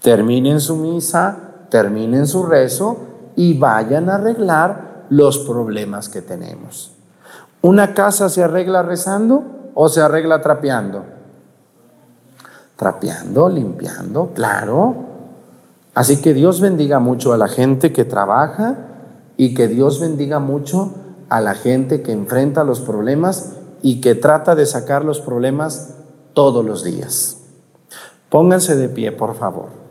terminen 0.00 0.60
su 0.60 0.76
misa, 0.76 1.36
terminen 1.68 2.26
su 2.26 2.44
rezo 2.44 2.96
y 3.36 3.58
vayan 3.58 4.08
a 4.08 4.14
arreglar 4.14 4.87
los 5.10 5.38
problemas 5.38 6.08
que 6.08 6.22
tenemos. 6.22 6.92
¿Una 7.60 7.94
casa 7.94 8.28
se 8.28 8.42
arregla 8.42 8.82
rezando 8.82 9.42
o 9.74 9.88
se 9.88 10.00
arregla 10.00 10.40
trapeando? 10.40 11.04
Trapeando, 12.76 13.48
limpiando, 13.48 14.32
claro. 14.34 14.94
Así 15.94 16.20
que 16.20 16.34
Dios 16.34 16.60
bendiga 16.60 17.00
mucho 17.00 17.32
a 17.32 17.36
la 17.36 17.48
gente 17.48 17.92
que 17.92 18.04
trabaja 18.04 18.76
y 19.36 19.54
que 19.54 19.66
Dios 19.66 20.00
bendiga 20.00 20.38
mucho 20.38 20.92
a 21.28 21.40
la 21.40 21.54
gente 21.54 22.02
que 22.02 22.12
enfrenta 22.12 22.64
los 22.64 22.80
problemas 22.80 23.54
y 23.82 24.00
que 24.00 24.14
trata 24.14 24.54
de 24.54 24.66
sacar 24.66 25.04
los 25.04 25.20
problemas 25.20 25.94
todos 26.34 26.64
los 26.64 26.84
días. 26.84 27.38
Pónganse 28.28 28.76
de 28.76 28.88
pie, 28.88 29.12
por 29.12 29.34
favor. 29.34 29.87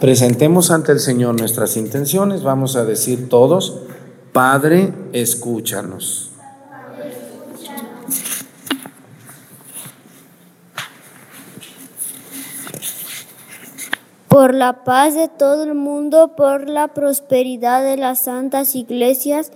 Presentemos 0.00 0.70
ante 0.70 0.92
el 0.92 1.00
Señor 1.00 1.38
nuestras 1.38 1.76
intenciones. 1.76 2.42
Vamos 2.42 2.76
a 2.76 2.84
decir 2.84 3.28
todos, 3.28 3.80
Padre, 4.32 4.92
escúchanos. 5.12 6.30
Por 14.28 14.54
la 14.54 14.84
paz 14.84 15.14
de 15.14 15.28
todo 15.28 15.64
el 15.64 15.74
mundo, 15.74 16.36
por 16.36 16.68
la 16.68 16.88
prosperidad 16.88 17.82
de 17.82 17.96
las 17.96 18.22
santas 18.24 18.76
iglesias 18.76 19.50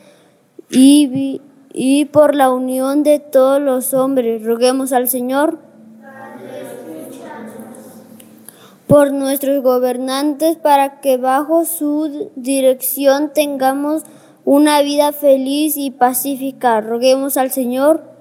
y, 0.70 1.40
y 1.72 2.06
por 2.06 2.34
la 2.34 2.50
unión 2.50 3.04
de 3.04 3.20
todos 3.20 3.60
los 3.60 3.94
hombres, 3.94 4.42
roguemos 4.42 4.92
al 4.92 5.08
Señor. 5.08 5.58
Por 8.92 9.10
nuestros 9.10 9.62
gobernantes 9.62 10.56
para 10.56 11.00
que 11.00 11.16
bajo 11.16 11.64
su 11.64 12.30
dirección 12.36 13.32
tengamos 13.32 14.02
una 14.44 14.82
vida 14.82 15.12
feliz 15.12 15.78
y 15.78 15.90
pacífica. 15.90 16.82
Roguemos 16.82 17.38
al 17.38 17.50
Señor. 17.50 18.12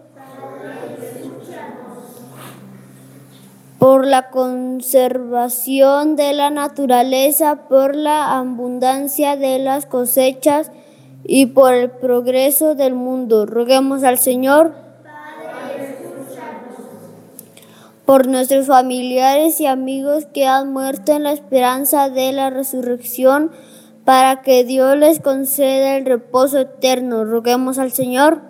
por 3.80 4.05
la 4.05 4.30
conservación 4.30 6.15
de 6.15 6.34
la 6.34 6.51
naturaleza, 6.51 7.67
por 7.67 7.95
la 7.95 8.38
abundancia 8.38 9.36
de 9.36 9.59
las 9.59 9.86
cosechas 9.88 10.72
y 11.26 11.47
por 11.47 11.74
el 11.74 11.89
progreso 11.89 12.76
del 12.76 12.93
mundo. 12.93 13.45
Roguemos 13.45 14.03
al 14.03 14.19
Señor. 14.19 14.90
Por 18.12 18.28
nuestros 18.28 18.68
familiares 18.68 19.62
y 19.62 19.68
amigos 19.68 20.26
que 20.34 20.45
han 20.45 20.74
muerto 20.74 21.14
en 21.14 21.24
la 21.24 21.32
esperanza 21.32 22.09
de 22.09 22.34
la 22.34 22.49
resurrección, 22.49 23.51
para 24.03 24.41
que 24.41 24.66
Dios 24.66 24.97
les 24.97 25.22
conceda 25.22 25.95
el 25.95 26.03
reposo 26.03 26.59
eterno. 26.59 27.24
Roguemos 27.24 27.78
al 27.78 27.93
Señor. 27.93 28.41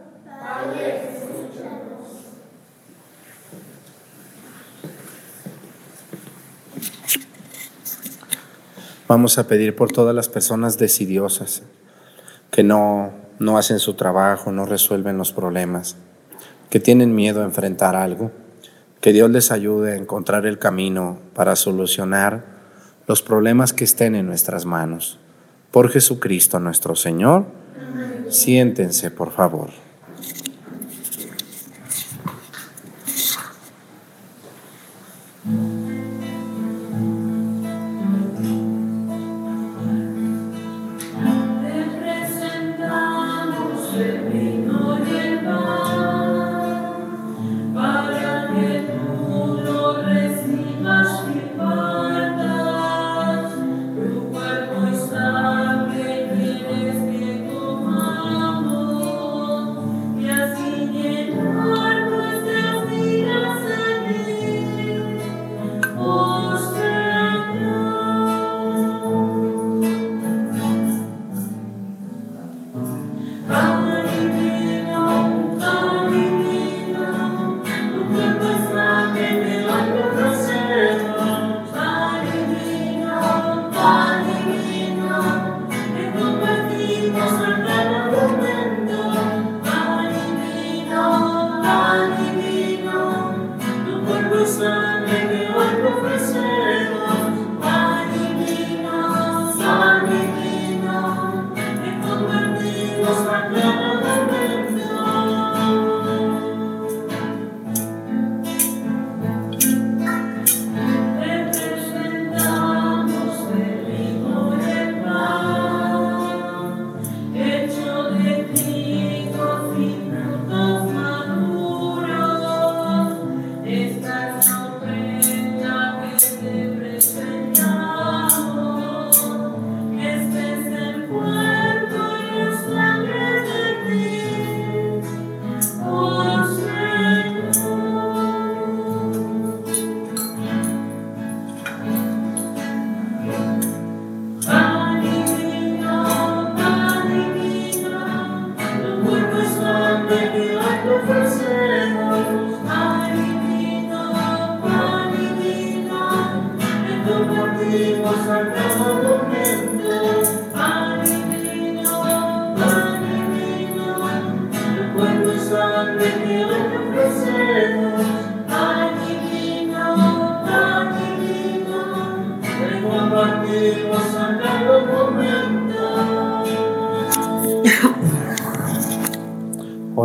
Vamos 9.07 9.37
a 9.37 9.45
pedir 9.45 9.75
por 9.75 9.91
todas 9.91 10.15
las 10.15 10.27
personas 10.27 10.79
decidiosas 10.79 11.61
que 12.49 12.63
no, 12.63 13.11
no 13.37 13.59
hacen 13.59 13.77
su 13.77 13.93
trabajo, 13.93 14.51
no 14.51 14.65
resuelven 14.65 15.19
los 15.19 15.31
problemas, 15.31 15.97
que 16.71 16.79
tienen 16.79 17.13
miedo 17.13 17.43
a 17.43 17.45
enfrentar 17.45 17.95
algo 17.95 18.31
que 19.01 19.13
Dios 19.13 19.31
les 19.31 19.51
ayude 19.51 19.93
a 19.93 19.97
encontrar 19.97 20.45
el 20.45 20.59
camino 20.59 21.19
para 21.33 21.55
solucionar 21.55 22.45
los 23.07 23.23
problemas 23.23 23.73
que 23.73 23.83
estén 23.83 24.13
en 24.15 24.27
nuestras 24.27 24.65
manos. 24.65 25.19
Por 25.71 25.89
Jesucristo 25.89 26.59
nuestro 26.59 26.95
Señor, 26.95 27.45
siéntense 28.29 29.09
por 29.09 29.31
favor. 29.31 29.71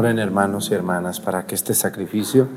Hermanos 0.05 0.71
y 0.71 0.75
hermanas, 0.75 1.21
para 1.21 1.47
que 1.47 1.55
este 1.55 1.73
sacrificio 1.73 2.49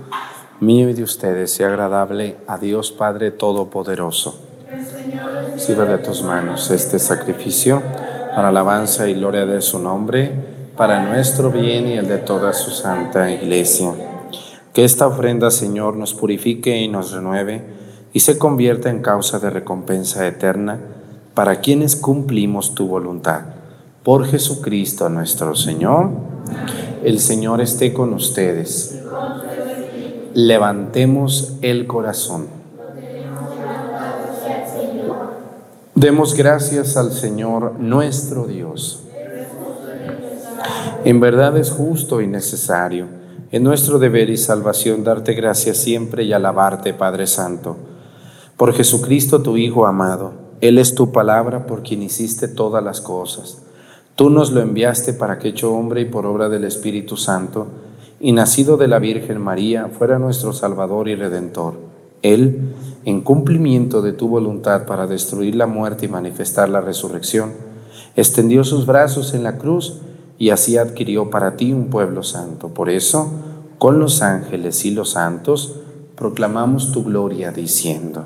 mío 0.59 0.89
y 0.89 0.93
de 0.93 1.03
ustedes 1.03 1.53
sea 1.53 1.67
agradable 1.67 2.35
a 2.47 2.57
Dios 2.57 2.91
Padre 2.91 3.31
Todopoderoso. 3.31 4.41
Sirva 5.55 5.85
de 5.85 5.99
tus 5.99 6.21
manos 6.21 6.69
este 6.69 6.99
sacrificio 6.99 7.81
para 8.35 8.49
alabanza 8.49 9.07
y 9.07 9.13
gloria 9.13 9.45
de 9.45 9.61
su 9.61 9.79
nombre, 9.79 10.33
para 10.75 11.01
nuestro 11.01 11.49
bien 11.49 11.87
y 11.87 11.93
el 11.93 12.07
de 12.07 12.17
toda 12.17 12.51
su 12.51 12.71
santa 12.71 13.31
iglesia. 13.31 13.93
Que 14.73 14.83
esta 14.83 15.07
ofrenda, 15.07 15.49
Señor, 15.49 15.95
nos 15.95 16.13
purifique 16.13 16.77
y 16.77 16.89
nos 16.89 17.11
renueve 17.11 17.63
y 18.11 18.19
se 18.19 18.37
convierta 18.37 18.89
en 18.89 19.01
causa 19.01 19.39
de 19.39 19.49
recompensa 19.49 20.27
eterna 20.27 20.77
para 21.33 21.61
quienes 21.61 21.95
cumplimos 21.95 22.75
tu 22.75 22.87
voluntad. 22.87 23.58
Por 24.09 24.25
Jesucristo 24.25 25.07
nuestro 25.07 25.53
Señor, 25.53 26.09
el 27.03 27.19
Señor 27.19 27.61
esté 27.61 27.93
con 27.93 28.11
ustedes. 28.15 29.03
Levantemos 30.33 31.53
el 31.61 31.85
corazón. 31.85 32.47
Demos 35.93 36.33
gracias 36.33 36.97
al 36.97 37.11
Señor 37.11 37.75
nuestro 37.77 38.47
Dios. 38.47 39.03
En 41.05 41.19
verdad 41.19 41.55
es 41.55 41.69
justo 41.69 42.19
y 42.19 42.25
necesario, 42.25 43.05
en 43.51 43.61
nuestro 43.61 43.99
deber 43.99 44.31
y 44.31 44.37
salvación, 44.37 45.03
darte 45.03 45.35
gracias 45.35 45.77
siempre 45.77 46.23
y 46.23 46.33
alabarte, 46.33 46.95
Padre 46.95 47.27
Santo. 47.27 47.77
Por 48.57 48.73
Jesucristo, 48.73 49.43
tu 49.43 49.55
Hijo 49.55 49.85
amado, 49.85 50.33
Él 50.61 50.79
es 50.79 50.95
tu 50.95 51.11
palabra 51.11 51.67
por 51.67 51.83
quien 51.83 52.01
hiciste 52.01 52.47
todas 52.47 52.83
las 52.83 53.01
cosas. 53.01 53.68
Tú 54.19 54.29
nos 54.29 54.51
lo 54.51 54.59
enviaste 54.59 55.13
para 55.13 55.39
que 55.39 55.47
hecho 55.47 55.73
hombre 55.73 56.01
y 56.01 56.05
por 56.05 56.25
obra 56.25 56.49
del 56.49 56.65
Espíritu 56.65 57.15
Santo, 57.15 57.67
y 58.19 58.33
nacido 58.33 58.75
de 58.75 58.89
la 58.89 58.99
Virgen 58.99 59.39
María, 59.39 59.87
fuera 59.97 60.19
nuestro 60.19 60.51
Salvador 60.51 61.07
y 61.07 61.15
Redentor. 61.15 61.75
Él, 62.21 62.73
en 63.05 63.21
cumplimiento 63.21 64.01
de 64.01 64.11
tu 64.11 64.27
voluntad 64.27 64.85
para 64.85 65.07
destruir 65.07 65.55
la 65.55 65.67
muerte 65.67 66.07
y 66.07 66.09
manifestar 66.09 66.67
la 66.67 66.81
resurrección, 66.81 67.53
extendió 68.17 68.65
sus 68.65 68.85
brazos 68.85 69.33
en 69.33 69.43
la 69.43 69.57
cruz 69.57 70.01
y 70.37 70.49
así 70.49 70.75
adquirió 70.75 71.29
para 71.29 71.55
ti 71.55 71.71
un 71.71 71.85
pueblo 71.85 72.21
santo. 72.21 72.73
Por 72.73 72.89
eso, 72.89 73.31
con 73.77 73.99
los 73.99 74.21
ángeles 74.21 74.83
y 74.83 74.91
los 74.91 75.11
santos, 75.11 75.77
proclamamos 76.17 76.91
tu 76.91 77.05
gloria 77.05 77.53
diciendo. 77.53 78.25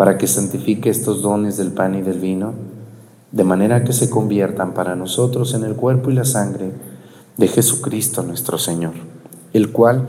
para 0.00 0.16
que 0.16 0.26
santifique 0.26 0.88
estos 0.88 1.20
dones 1.20 1.58
del 1.58 1.72
pan 1.72 1.94
y 1.94 2.00
del 2.00 2.20
vino, 2.20 2.54
de 3.32 3.44
manera 3.44 3.84
que 3.84 3.92
se 3.92 4.08
conviertan 4.08 4.72
para 4.72 4.96
nosotros 4.96 5.52
en 5.52 5.62
el 5.62 5.76
cuerpo 5.76 6.10
y 6.10 6.14
la 6.14 6.24
sangre 6.24 6.70
de 7.36 7.48
Jesucristo 7.48 8.22
nuestro 8.22 8.56
Señor, 8.56 8.94
el 9.52 9.72
cual, 9.72 10.08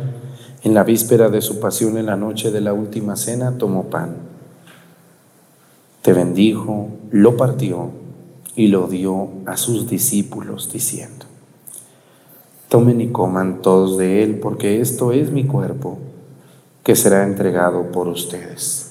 en 0.64 0.74
la 0.76 0.86
víspera 0.86 1.28
de 1.28 1.42
su 1.42 1.60
pasión 1.60 1.98
en 1.98 2.06
la 2.06 2.16
noche 2.16 2.52
de 2.52 2.62
la 2.62 2.72
última 2.72 3.18
cena, 3.18 3.58
tomó 3.58 3.90
pan. 3.90 4.16
Te 6.04 6.14
bendijo, 6.14 6.88
lo 7.12 7.36
partió 7.36 7.90
y 8.56 8.68
lo 8.68 8.88
dio 8.88 9.28
a 9.46 9.58
sus 9.58 9.90
discípulos, 9.90 10.72
diciendo, 10.72 11.26
Tomen 12.70 13.02
y 13.02 13.10
coman 13.10 13.62
todos 13.62 13.98
de 13.98 14.24
él, 14.24 14.40
porque 14.40 14.80
esto 14.80 15.12
es 15.12 15.34
mi 15.34 15.44
cuerpo, 15.44 16.00
que 16.82 16.96
será 16.96 17.26
entregado 17.26 17.92
por 17.92 18.08
ustedes. 18.08 18.91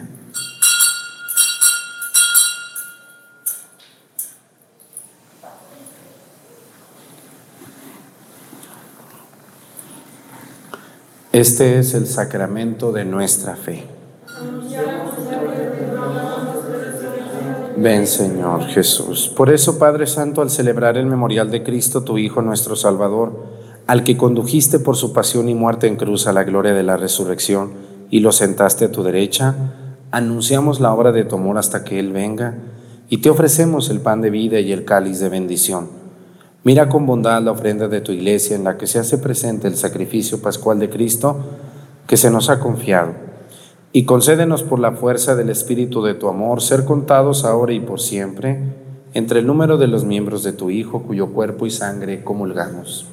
Este 11.33 11.79
es 11.79 11.93
el 11.93 12.07
sacramento 12.07 12.91
de 12.91 13.05
nuestra 13.05 13.55
fe. 13.55 13.85
Ven 17.77 18.05
Señor 18.05 18.65
Jesús. 18.65 19.31
Por 19.33 19.49
eso, 19.49 19.79
Padre 19.79 20.07
Santo, 20.07 20.41
al 20.41 20.49
celebrar 20.49 20.97
el 20.97 21.05
memorial 21.05 21.49
de 21.49 21.63
Cristo, 21.63 22.03
tu 22.03 22.17
Hijo, 22.17 22.41
nuestro 22.41 22.75
Salvador, 22.75 23.45
al 23.87 24.03
que 24.03 24.17
condujiste 24.17 24.79
por 24.79 24.97
su 24.97 25.13
pasión 25.13 25.47
y 25.47 25.55
muerte 25.55 25.87
en 25.87 25.95
cruz 25.95 26.27
a 26.27 26.33
la 26.33 26.43
gloria 26.43 26.73
de 26.73 26.83
la 26.83 26.97
resurrección 26.97 27.71
y 28.09 28.19
lo 28.19 28.33
sentaste 28.33 28.83
a 28.83 28.91
tu 28.91 29.01
derecha, 29.01 29.55
anunciamos 30.11 30.81
la 30.81 30.93
obra 30.93 31.13
de 31.13 31.23
tu 31.23 31.37
amor 31.37 31.57
hasta 31.57 31.85
que 31.85 31.97
Él 31.97 32.11
venga 32.11 32.55
y 33.07 33.19
te 33.19 33.29
ofrecemos 33.29 33.89
el 33.89 34.01
pan 34.01 34.19
de 34.19 34.31
vida 34.31 34.59
y 34.59 34.73
el 34.73 34.83
cáliz 34.83 35.21
de 35.21 35.29
bendición 35.29 36.00
Mira 36.63 36.89
con 36.89 37.05
bondad 37.05 37.41
la 37.41 37.51
ofrenda 37.51 37.87
de 37.87 38.01
tu 38.01 38.11
iglesia 38.11 38.55
en 38.55 38.63
la 38.63 38.77
que 38.77 38.85
se 38.85 38.99
hace 38.99 39.17
presente 39.17 39.67
el 39.67 39.75
sacrificio 39.75 40.41
pascual 40.41 40.77
de 40.79 40.89
Cristo 40.89 41.37
que 42.05 42.17
se 42.17 42.29
nos 42.29 42.49
ha 42.49 42.59
confiado. 42.59 43.13
Y 43.93 44.05
concédenos 44.05 44.63
por 44.63 44.79
la 44.79 44.91
fuerza 44.91 45.35
del 45.35 45.49
Espíritu 45.49 46.03
de 46.03 46.13
tu 46.13 46.29
amor 46.29 46.61
ser 46.61 46.85
contados 46.85 47.45
ahora 47.45 47.73
y 47.73 47.79
por 47.79 47.99
siempre 47.99 48.59
entre 49.13 49.39
el 49.39 49.47
número 49.47 49.77
de 49.77 49.87
los 49.87 50.05
miembros 50.05 50.43
de 50.43 50.53
tu 50.53 50.69
Hijo 50.69 51.01
cuyo 51.01 51.33
cuerpo 51.33 51.65
y 51.65 51.71
sangre 51.71 52.23
comulgamos. 52.23 53.07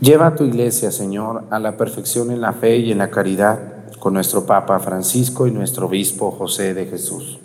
Lleva 0.00 0.26
a 0.26 0.34
tu 0.34 0.44
iglesia, 0.44 0.90
Señor, 0.90 1.44
a 1.50 1.58
la 1.58 1.76
perfección 1.76 2.30
en 2.30 2.40
la 2.40 2.52
fe 2.52 2.78
y 2.78 2.92
en 2.92 2.98
la 2.98 3.10
caridad, 3.10 3.58
con 4.00 4.14
nuestro 4.14 4.46
Papa 4.46 4.80
Francisco 4.80 5.46
y 5.46 5.52
nuestro 5.52 5.86
Obispo 5.86 6.32
José 6.32 6.74
de 6.74 6.86
Jesús, 6.86 7.38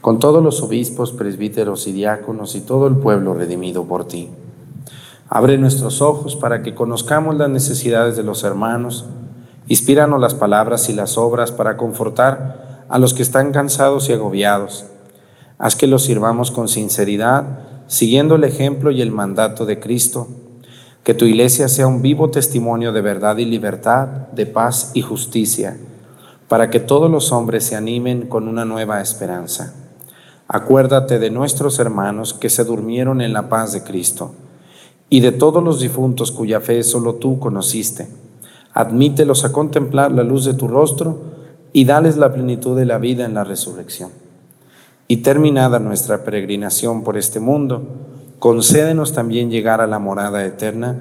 con 0.00 0.18
todos 0.18 0.42
los 0.42 0.62
obispos, 0.62 1.12
presbíteros 1.12 1.86
y 1.86 1.92
diáconos 1.92 2.54
y 2.56 2.60
todo 2.60 2.86
el 2.86 2.96
pueblo 2.96 3.34
redimido 3.34 3.84
por 3.84 4.06
ti. 4.06 4.28
Abre 5.28 5.58
nuestros 5.58 6.02
ojos 6.02 6.36
para 6.36 6.62
que 6.62 6.74
conozcamos 6.74 7.36
las 7.36 7.50
necesidades 7.50 8.16
de 8.16 8.22
los 8.22 8.42
hermanos, 8.42 9.06
inspíranos 9.68 10.20
las 10.20 10.34
palabras 10.34 10.88
y 10.88 10.92
las 10.92 11.18
obras 11.18 11.52
para 11.52 11.76
confortar 11.76 12.86
a 12.88 12.98
los 12.98 13.14
que 13.14 13.22
están 13.22 13.52
cansados 13.52 14.08
y 14.08 14.12
agobiados. 14.12 14.86
Haz 15.58 15.76
que 15.76 15.86
los 15.86 16.04
sirvamos 16.04 16.50
con 16.50 16.68
sinceridad, 16.68 17.44
siguiendo 17.86 18.36
el 18.36 18.44
ejemplo 18.44 18.90
y 18.90 19.02
el 19.02 19.12
mandato 19.12 19.66
de 19.66 19.78
Cristo 19.78 20.26
que 21.04 21.14
tu 21.14 21.24
iglesia 21.24 21.68
sea 21.68 21.86
un 21.86 22.02
vivo 22.02 22.30
testimonio 22.30 22.92
de 22.92 23.00
verdad 23.00 23.38
y 23.38 23.44
libertad, 23.44 24.06
de 24.32 24.46
paz 24.46 24.90
y 24.94 25.02
justicia, 25.02 25.78
para 26.48 26.68
que 26.68 26.80
todos 26.80 27.10
los 27.10 27.32
hombres 27.32 27.64
se 27.64 27.76
animen 27.76 28.26
con 28.28 28.48
una 28.48 28.64
nueva 28.64 29.00
esperanza. 29.00 29.74
Acuérdate 30.52 31.20
de 31.20 31.30
nuestros 31.30 31.78
hermanos 31.78 32.34
que 32.34 32.50
se 32.50 32.64
durmieron 32.64 33.20
en 33.20 33.32
la 33.32 33.48
paz 33.48 33.72
de 33.72 33.84
Cristo 33.84 34.32
y 35.08 35.20
de 35.20 35.30
todos 35.30 35.62
los 35.62 35.78
difuntos 35.78 36.32
cuya 36.32 36.58
fe 36.58 36.82
solo 36.82 37.14
tú 37.14 37.38
conociste. 37.38 38.08
Admítelos 38.74 39.44
a 39.44 39.52
contemplar 39.52 40.10
la 40.10 40.24
luz 40.24 40.44
de 40.44 40.54
tu 40.54 40.66
rostro 40.66 41.20
y 41.72 41.84
dales 41.84 42.16
la 42.16 42.32
plenitud 42.32 42.76
de 42.76 42.84
la 42.84 42.98
vida 42.98 43.26
en 43.26 43.34
la 43.34 43.44
resurrección. 43.44 44.10
Y 45.06 45.18
terminada 45.18 45.78
nuestra 45.78 46.24
peregrinación 46.24 47.04
por 47.04 47.16
este 47.16 47.38
mundo, 47.38 47.84
concédenos 48.40 49.12
también 49.12 49.52
llegar 49.52 49.80
a 49.80 49.86
la 49.86 50.00
morada 50.00 50.44
eterna, 50.44 50.96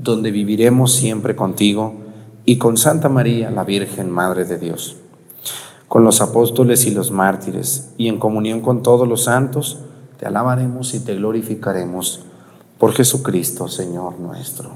donde 0.00 0.32
viviremos 0.32 0.92
siempre 0.92 1.36
contigo 1.36 1.94
y 2.44 2.58
con 2.58 2.76
Santa 2.76 3.08
María, 3.08 3.52
la 3.52 3.62
Virgen 3.62 4.10
Madre 4.10 4.44
de 4.44 4.58
Dios, 4.58 4.96
con 5.88 6.04
los 6.04 6.20
apóstoles 6.20 6.86
y 6.86 6.90
los 6.90 7.10
mártires, 7.10 7.92
y 7.96 8.08
en 8.08 8.18
comunión 8.18 8.60
con 8.60 8.82
todos 8.82 9.08
los 9.08 9.24
santos, 9.24 9.78
te 10.18 10.26
alabaremos 10.26 10.94
y 10.94 11.00
te 11.00 11.14
glorificaremos 11.14 12.24
por 12.78 12.92
Jesucristo, 12.92 13.68
Señor 13.68 14.20
nuestro. 14.20 14.70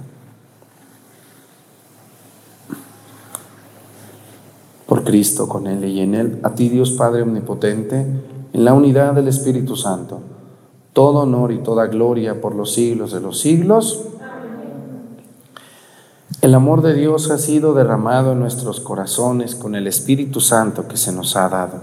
Por 4.87 5.05
Cristo, 5.05 5.49
con 5.49 5.67
Él 5.67 5.85
y 5.85 6.01
en 6.01 6.15
Él, 6.15 6.41
a 6.43 6.51
ti 6.55 6.69
Dios 6.69 6.93
Padre 6.93 7.23
Omnipotente, 7.23 8.01
en 8.53 8.65
la 8.65 8.75
unidad 8.75 9.15
del 9.15 9.29
Espíritu 9.29 9.77
Santo 9.77 10.21
todo 10.93 11.21
honor 11.21 11.53
y 11.53 11.59
toda 11.59 11.87
gloria 11.87 12.41
por 12.41 12.55
los 12.55 12.75
siglos 12.75 13.13
de 13.13 13.21
los 13.21 13.41
siglos. 13.41 14.05
El 16.43 16.57
amor 16.57 16.83
de 16.83 16.93
Dios 16.93 17.31
ha 17.31 17.39
sido 17.39 17.73
derramado 17.73 18.33
en 18.33 18.41
nuestros 18.41 18.81
corazones 18.81 19.55
con 19.55 19.77
el 19.77 19.87
Espíritu 19.87 20.41
Santo 20.41 20.89
que 20.89 20.97
se 20.97 21.13
nos 21.13 21.37
ha 21.37 21.49
dado. 21.49 21.75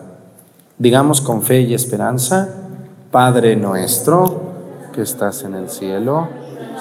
Digamos 0.77 1.21
con 1.21 1.41
fe 1.41 1.61
y 1.61 1.73
esperanza, 1.73 2.49
Padre 3.09 3.55
nuestro 3.55 4.41
que 4.93 5.01
estás 5.01 5.43
en 5.43 5.55
el 5.55 5.69
cielo, 5.69 6.27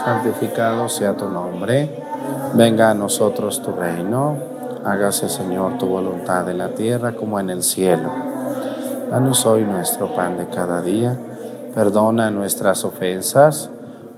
santificado 0.05 0.89
sea 0.89 1.16
tu 1.16 1.29
nombre, 1.29 2.03
venga 2.55 2.91
a 2.91 2.95
nosotros 2.95 3.62
tu 3.62 3.70
reino, 3.70 4.37
hágase 4.85 5.29
Señor 5.29 5.79
tu 5.79 5.87
voluntad 5.87 6.51
en 6.51 6.59
la 6.59 6.74
tierra 6.74 7.14
como 7.14 7.39
en 7.39 7.49
el 7.49 7.62
cielo. 7.62 8.11
Danos 9.09 9.47
hoy 9.47 9.62
nuestro 9.62 10.14
pan 10.16 10.37
de 10.37 10.49
cada 10.49 10.83
día 10.83 11.16
Perdona 11.79 12.33
nuestras 12.33 12.85
ofensas, 12.85 13.70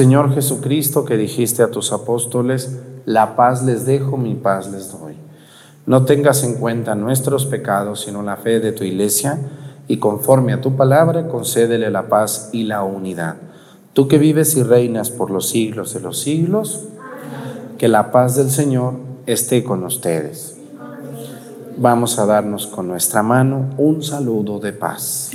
Señor 0.00 0.32
Jesucristo, 0.32 1.04
que 1.04 1.18
dijiste 1.18 1.62
a 1.62 1.70
tus 1.70 1.92
apóstoles, 1.92 2.78
la 3.04 3.36
paz 3.36 3.62
les 3.62 3.84
dejo, 3.84 4.16
mi 4.16 4.34
paz 4.34 4.72
les 4.72 4.90
doy. 4.90 5.12
No 5.84 6.06
tengas 6.06 6.42
en 6.42 6.54
cuenta 6.54 6.94
nuestros 6.94 7.44
pecados, 7.44 8.00
sino 8.00 8.22
la 8.22 8.38
fe 8.38 8.60
de 8.60 8.72
tu 8.72 8.82
iglesia, 8.82 9.38
y 9.88 9.98
conforme 9.98 10.54
a 10.54 10.62
tu 10.62 10.74
palabra, 10.74 11.28
concédele 11.28 11.90
la 11.90 12.08
paz 12.08 12.48
y 12.50 12.62
la 12.62 12.82
unidad. 12.82 13.36
Tú 13.92 14.08
que 14.08 14.16
vives 14.16 14.56
y 14.56 14.62
reinas 14.62 15.10
por 15.10 15.30
los 15.30 15.50
siglos 15.50 15.92
de 15.92 16.00
los 16.00 16.18
siglos, 16.18 16.86
que 17.76 17.88
la 17.88 18.10
paz 18.10 18.36
del 18.36 18.50
Señor 18.50 18.94
esté 19.26 19.62
con 19.62 19.84
ustedes. 19.84 20.56
Vamos 21.76 22.18
a 22.18 22.24
darnos 22.24 22.66
con 22.66 22.88
nuestra 22.88 23.22
mano 23.22 23.68
un 23.76 24.02
saludo 24.02 24.60
de 24.60 24.72
paz. 24.72 25.30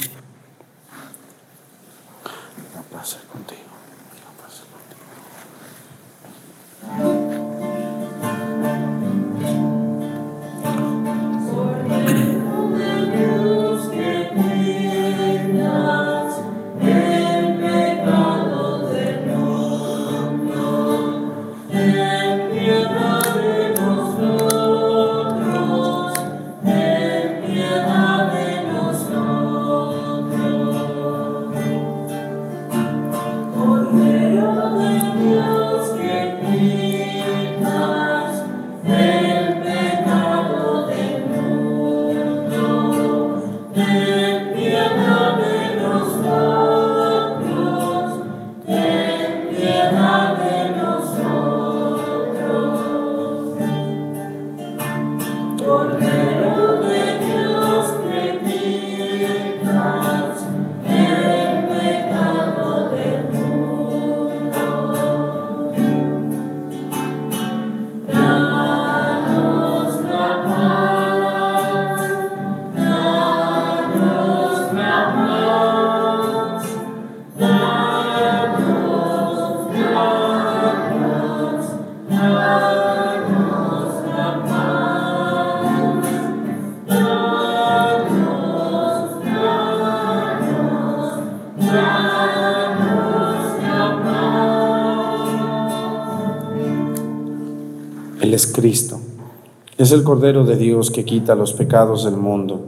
Es 99.86 99.92
el 99.92 100.04
Cordero 100.04 100.44
de 100.46 100.56
Dios 100.56 100.90
que 100.90 101.06
quita 101.06 101.36
los 101.36 101.54
pecados 101.54 102.06
del 102.06 102.18
mundo. 102.18 102.60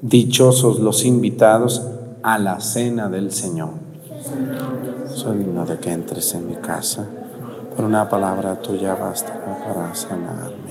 Dichosos 0.00 0.80
los 0.80 1.04
invitados 1.04 1.86
a 2.22 2.38
la 2.38 2.60
cena 2.60 3.10
del 3.10 3.30
Señor. 3.30 3.72
Soy 5.14 5.36
digno 5.36 5.66
de 5.66 5.76
que 5.76 5.92
entres 5.92 6.32
en 6.32 6.48
mi 6.48 6.54
casa. 6.54 7.06
Por 7.76 7.84
una 7.84 8.08
palabra 8.08 8.58
tuya 8.62 8.94
basta 8.94 9.38
para 9.66 9.94
sanarme. 9.94 10.61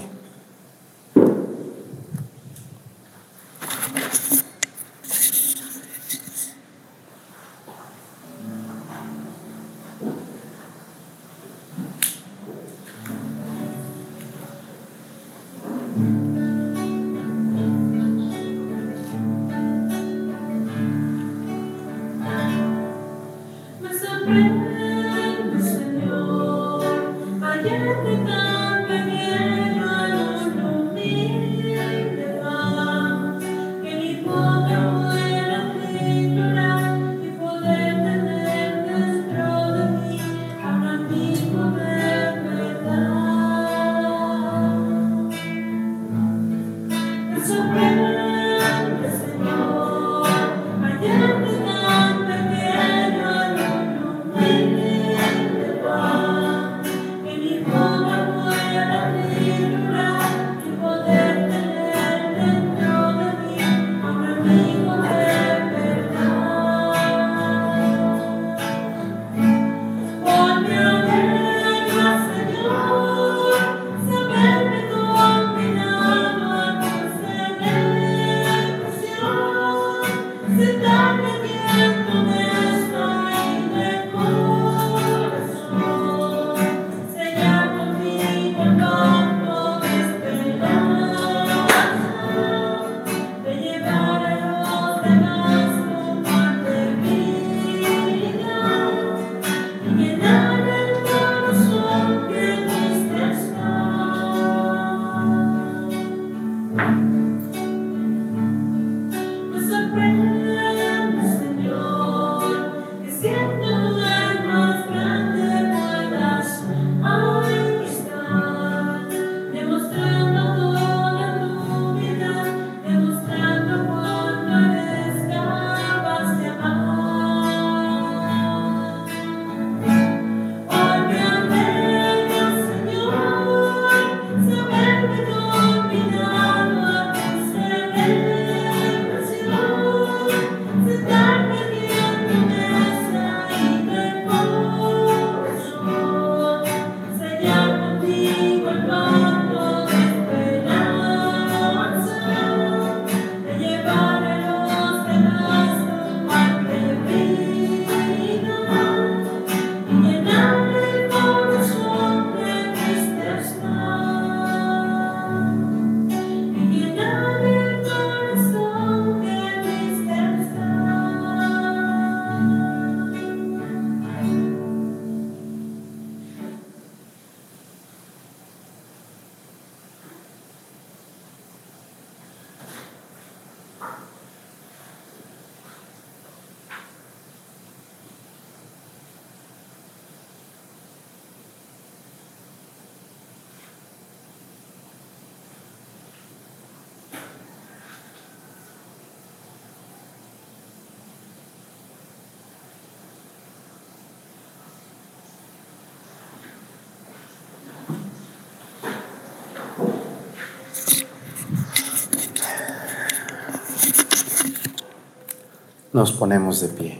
Nos 216.01 216.13
ponemos 216.13 216.59
de 216.61 216.67
pie. 216.67 216.99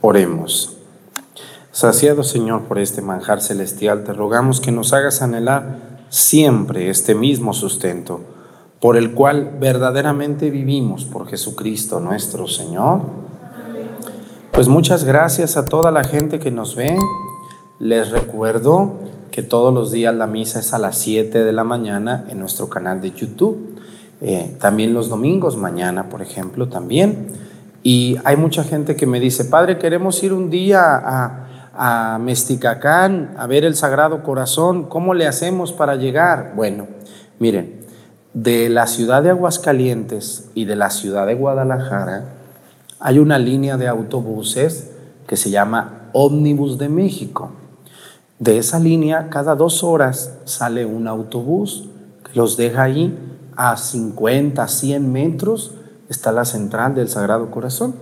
Oremos. 0.00 0.76
Saciado 1.70 2.24
Señor 2.24 2.62
por 2.62 2.80
este 2.80 3.00
manjar 3.00 3.40
celestial, 3.40 4.02
te 4.02 4.12
rogamos 4.12 4.60
que 4.60 4.72
nos 4.72 4.92
hagas 4.92 5.22
anhelar 5.22 5.78
siempre 6.08 6.90
este 6.90 7.14
mismo 7.14 7.52
sustento, 7.52 8.22
por 8.80 8.96
el 8.96 9.14
cual 9.14 9.56
verdaderamente 9.60 10.50
vivimos 10.50 11.04
por 11.04 11.28
Jesucristo 11.28 12.00
nuestro 12.00 12.48
Señor. 12.48 13.02
Pues 14.50 14.66
muchas 14.66 15.04
gracias 15.04 15.56
a 15.56 15.66
toda 15.66 15.92
la 15.92 16.02
gente 16.02 16.40
que 16.40 16.50
nos 16.50 16.74
ve. 16.74 16.98
Les 17.78 18.10
recuerdo 18.10 18.94
que 19.30 19.44
todos 19.44 19.72
los 19.72 19.92
días 19.92 20.12
la 20.12 20.26
misa 20.26 20.58
es 20.58 20.74
a 20.74 20.78
las 20.78 20.98
7 20.98 21.44
de 21.44 21.52
la 21.52 21.62
mañana 21.62 22.24
en 22.28 22.40
nuestro 22.40 22.68
canal 22.68 23.00
de 23.00 23.12
YouTube. 23.12 23.78
Eh, 24.20 24.56
también 24.58 24.92
los 24.92 25.08
domingos, 25.08 25.56
mañana 25.56 26.08
por 26.08 26.20
ejemplo, 26.20 26.68
también. 26.68 27.53
Y 27.84 28.16
hay 28.24 28.36
mucha 28.36 28.64
gente 28.64 28.96
que 28.96 29.06
me 29.06 29.20
dice, 29.20 29.44
Padre, 29.44 29.78
queremos 29.78 30.20
ir 30.24 30.32
un 30.32 30.48
día 30.48 30.96
a, 30.96 32.14
a 32.14 32.18
Mesticacán 32.18 33.34
a 33.36 33.46
ver 33.46 33.64
el 33.64 33.76
Sagrado 33.76 34.22
Corazón, 34.22 34.84
¿cómo 34.84 35.12
le 35.12 35.26
hacemos 35.26 35.72
para 35.72 35.94
llegar? 35.94 36.54
Bueno, 36.56 36.88
miren, 37.38 37.80
de 38.32 38.70
la 38.70 38.86
ciudad 38.86 39.22
de 39.22 39.30
Aguascalientes 39.30 40.48
y 40.54 40.64
de 40.64 40.76
la 40.76 40.88
ciudad 40.88 41.26
de 41.26 41.34
Guadalajara 41.34 42.24
hay 43.00 43.18
una 43.18 43.38
línea 43.38 43.76
de 43.76 43.86
autobuses 43.86 44.90
que 45.26 45.36
se 45.36 45.50
llama 45.50 46.08
Ómnibus 46.14 46.78
de 46.78 46.88
México. 46.88 47.52
De 48.38 48.56
esa 48.56 48.78
línea, 48.78 49.28
cada 49.28 49.54
dos 49.54 49.84
horas 49.84 50.38
sale 50.46 50.86
un 50.86 51.06
autobús 51.06 51.84
que 52.24 52.38
los 52.38 52.56
deja 52.56 52.84
ahí 52.84 53.14
a 53.56 53.76
50, 53.76 54.66
100 54.66 55.12
metros 55.12 55.74
está 56.08 56.32
la 56.32 56.44
central 56.44 56.94
del 56.94 57.08
Sagrado 57.08 57.50
Corazón. 57.50 57.94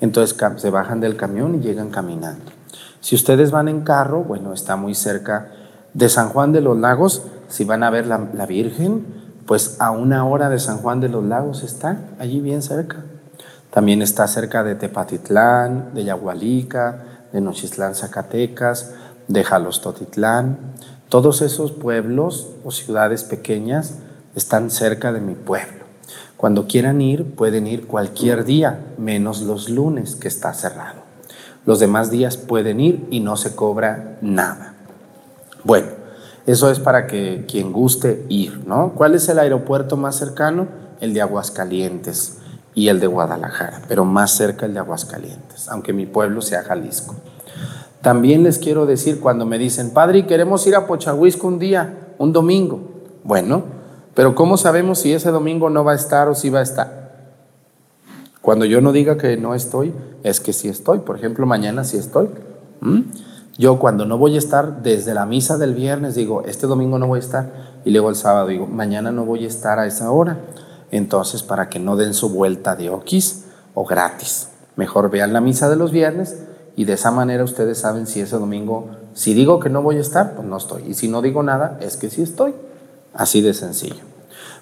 Entonces 0.00 0.36
se 0.56 0.70
bajan 0.70 1.00
del 1.00 1.16
camión 1.16 1.54
y 1.54 1.60
llegan 1.60 1.90
caminando. 1.90 2.52
Si 3.00 3.14
ustedes 3.14 3.50
van 3.50 3.68
en 3.68 3.82
carro, 3.82 4.24
bueno, 4.24 4.52
está 4.52 4.76
muy 4.76 4.94
cerca 4.94 5.50
de 5.92 6.08
San 6.08 6.30
Juan 6.30 6.52
de 6.52 6.60
los 6.60 6.78
Lagos. 6.78 7.22
Si 7.48 7.64
van 7.64 7.82
a 7.82 7.90
ver 7.90 8.06
la, 8.06 8.46
Virgen, 8.46 9.04
pues 9.46 9.76
a 9.78 9.90
una 9.90 10.26
hora 10.26 10.48
de 10.48 10.58
San 10.58 10.78
Juan 10.78 11.00
de 11.00 11.08
los 11.08 11.24
Lagos 11.24 11.62
está, 11.62 11.98
allí 12.18 12.40
bien 12.40 12.62
cerca. 12.62 13.04
También 13.70 14.02
está 14.02 14.26
cerca 14.26 14.62
de 14.62 14.74
Tepatitlán, 14.74 15.94
de 15.94 16.04
Yagualica, 16.04 17.04
de 17.32 17.40
Nochistlán, 17.40 17.94
Zacatecas, 17.94 18.92
de 19.28 19.44
Jalostotitlán. 19.44 20.58
Todos 21.08 21.42
esos 21.42 21.72
pueblos 21.72 22.50
o 22.64 22.70
ciudades 22.70 23.24
pequeñas 23.24 23.94
están 24.34 24.70
cerca 24.70 25.12
de 25.12 25.20
mi 25.20 25.34
pueblo. 25.34 25.83
Cuando 26.36 26.66
quieran 26.66 27.00
ir, 27.00 27.34
pueden 27.34 27.66
ir 27.66 27.86
cualquier 27.86 28.44
día, 28.44 28.80
menos 28.98 29.42
los 29.42 29.68
lunes, 29.68 30.16
que 30.16 30.28
está 30.28 30.52
cerrado. 30.52 31.02
Los 31.64 31.78
demás 31.78 32.10
días 32.10 32.36
pueden 32.36 32.80
ir 32.80 33.06
y 33.10 33.20
no 33.20 33.36
se 33.36 33.54
cobra 33.54 34.18
nada. 34.20 34.74
Bueno, 35.62 35.88
eso 36.46 36.70
es 36.70 36.78
para 36.78 37.06
que 37.06 37.46
quien 37.48 37.72
guste 37.72 38.26
ir, 38.28 38.66
¿no? 38.66 38.92
¿Cuál 38.94 39.14
es 39.14 39.28
el 39.28 39.38
aeropuerto 39.38 39.96
más 39.96 40.16
cercano? 40.16 40.68
El 41.00 41.14
de 41.14 41.22
Aguascalientes 41.22 42.38
y 42.74 42.88
el 42.88 43.00
de 43.00 43.06
Guadalajara, 43.06 43.82
pero 43.88 44.04
más 44.04 44.32
cerca 44.32 44.66
el 44.66 44.74
de 44.74 44.80
Aguascalientes, 44.80 45.68
aunque 45.68 45.92
mi 45.92 46.04
pueblo 46.04 46.42
sea 46.42 46.62
Jalisco. 46.62 47.14
También 48.02 48.42
les 48.42 48.58
quiero 48.58 48.84
decir 48.84 49.20
cuando 49.20 49.46
me 49.46 49.56
dicen, 49.56 49.90
Padre, 49.94 50.26
queremos 50.26 50.66
ir 50.66 50.74
a 50.74 50.86
Pochahuisco 50.86 51.46
un 51.46 51.58
día, 51.58 52.12
un 52.18 52.34
domingo. 52.34 52.90
Bueno, 53.22 53.64
pero 54.14 54.34
¿cómo 54.34 54.56
sabemos 54.56 55.00
si 55.00 55.12
ese 55.12 55.30
domingo 55.30 55.70
no 55.70 55.84
va 55.84 55.92
a 55.92 55.96
estar 55.96 56.28
o 56.28 56.34
si 56.34 56.50
va 56.50 56.60
a 56.60 56.62
estar? 56.62 57.04
Cuando 58.40 58.64
yo 58.64 58.80
no 58.80 58.92
diga 58.92 59.16
que 59.16 59.36
no 59.36 59.54
estoy, 59.54 59.94
es 60.22 60.40
que 60.40 60.52
sí 60.52 60.68
estoy. 60.68 60.98
Por 60.98 61.16
ejemplo, 61.16 61.46
mañana 61.46 61.82
sí 61.82 61.96
estoy. 61.96 62.28
¿Mm? 62.80 63.00
Yo 63.56 63.78
cuando 63.78 64.04
no 64.04 64.18
voy 64.18 64.34
a 64.34 64.38
estar 64.38 64.82
desde 64.82 65.14
la 65.14 65.26
misa 65.26 65.56
del 65.58 65.74
viernes 65.74 66.14
digo, 66.14 66.42
este 66.44 66.66
domingo 66.66 66.98
no 66.98 67.06
voy 67.06 67.18
a 67.18 67.22
estar. 67.22 67.52
Y 67.84 67.90
luego 67.90 68.10
el 68.10 68.16
sábado 68.16 68.48
digo, 68.48 68.66
mañana 68.66 69.12
no 69.12 69.24
voy 69.24 69.44
a 69.44 69.48
estar 69.48 69.78
a 69.78 69.86
esa 69.86 70.10
hora. 70.10 70.38
Entonces, 70.90 71.42
para 71.42 71.68
que 71.68 71.78
no 71.78 71.96
den 71.96 72.14
su 72.14 72.28
vuelta 72.28 72.76
de 72.76 72.90
oquis 72.90 73.44
o 73.74 73.84
gratis, 73.84 74.48
mejor 74.76 75.10
vean 75.10 75.32
la 75.32 75.40
misa 75.40 75.68
de 75.68 75.76
los 75.76 75.90
viernes 75.90 76.36
y 76.76 76.84
de 76.84 76.94
esa 76.94 77.10
manera 77.10 77.44
ustedes 77.44 77.78
saben 77.78 78.06
si 78.06 78.20
ese 78.20 78.36
domingo, 78.36 78.90
si 79.14 79.34
digo 79.34 79.58
que 79.60 79.70
no 79.70 79.82
voy 79.82 79.96
a 79.96 80.00
estar, 80.00 80.34
pues 80.34 80.46
no 80.46 80.56
estoy. 80.56 80.82
Y 80.88 80.94
si 80.94 81.08
no 81.08 81.22
digo 81.22 81.42
nada, 81.42 81.78
es 81.80 81.96
que 81.96 82.10
sí 82.10 82.22
estoy. 82.22 82.54
Así 83.14 83.40
de 83.40 83.54
sencillo. 83.54 84.02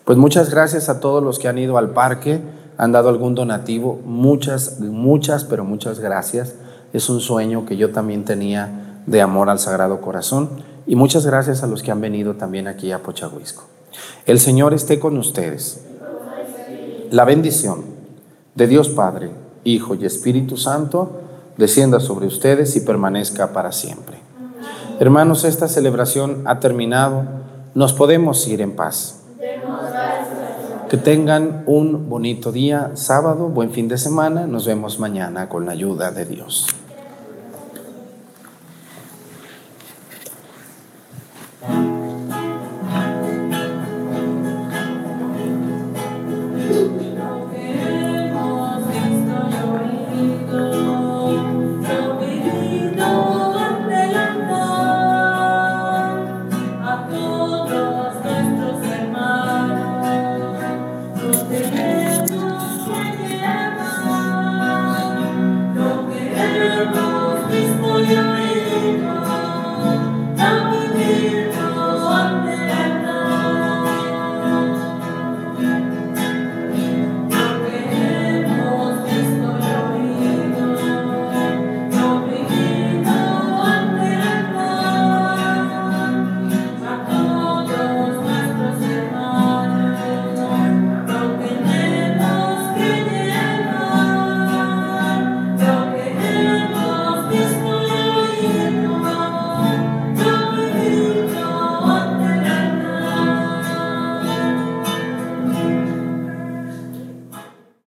Pues 0.04 0.18
muchas 0.18 0.50
gracias 0.50 0.88
a 0.88 1.00
todos 1.00 1.22
los 1.22 1.38
que 1.38 1.48
han 1.48 1.58
ido 1.58 1.78
al 1.78 1.90
parque 1.90 2.40
han 2.76 2.92
dado 2.92 3.08
algún 3.08 3.34
donativo, 3.34 4.00
muchas, 4.04 4.80
muchas, 4.80 5.44
pero 5.44 5.64
muchas 5.64 6.00
gracias. 6.00 6.54
Es 6.92 7.08
un 7.08 7.20
sueño 7.20 7.64
que 7.66 7.76
yo 7.76 7.90
también 7.90 8.24
tenía 8.24 9.02
de 9.06 9.20
amor 9.20 9.50
al 9.50 9.58
Sagrado 9.58 10.00
Corazón 10.00 10.50
y 10.86 10.96
muchas 10.96 11.26
gracias 11.26 11.62
a 11.62 11.66
los 11.66 11.82
que 11.82 11.90
han 11.90 12.00
venido 12.00 12.34
también 12.34 12.66
aquí 12.66 12.92
a 12.92 13.02
Pochahuisco. 13.02 13.64
El 14.26 14.40
Señor 14.40 14.74
esté 14.74 14.98
con 14.98 15.16
ustedes. 15.18 15.84
La 17.10 17.24
bendición 17.24 17.84
de 18.54 18.66
Dios 18.66 18.88
Padre, 18.88 19.30
Hijo 19.64 19.94
y 19.94 20.04
Espíritu 20.04 20.56
Santo 20.56 21.20
descienda 21.56 22.00
sobre 22.00 22.26
ustedes 22.26 22.74
y 22.76 22.80
permanezca 22.80 23.52
para 23.52 23.72
siempre. 23.72 24.16
Hermanos, 24.98 25.44
esta 25.44 25.68
celebración 25.68 26.42
ha 26.46 26.58
terminado. 26.58 27.41
Nos 27.74 27.94
podemos 27.94 28.46
ir 28.48 28.60
en 28.60 28.76
paz. 28.76 29.22
Que 30.90 30.98
tengan 30.98 31.62
un 31.64 32.10
bonito 32.10 32.52
día, 32.52 32.90
sábado, 32.94 33.48
buen 33.48 33.70
fin 33.70 33.88
de 33.88 33.96
semana. 33.96 34.46
Nos 34.46 34.66
vemos 34.66 34.98
mañana 34.98 35.48
con 35.48 35.64
la 35.64 35.72
ayuda 35.72 36.10
de 36.10 36.26
Dios. 36.26 36.66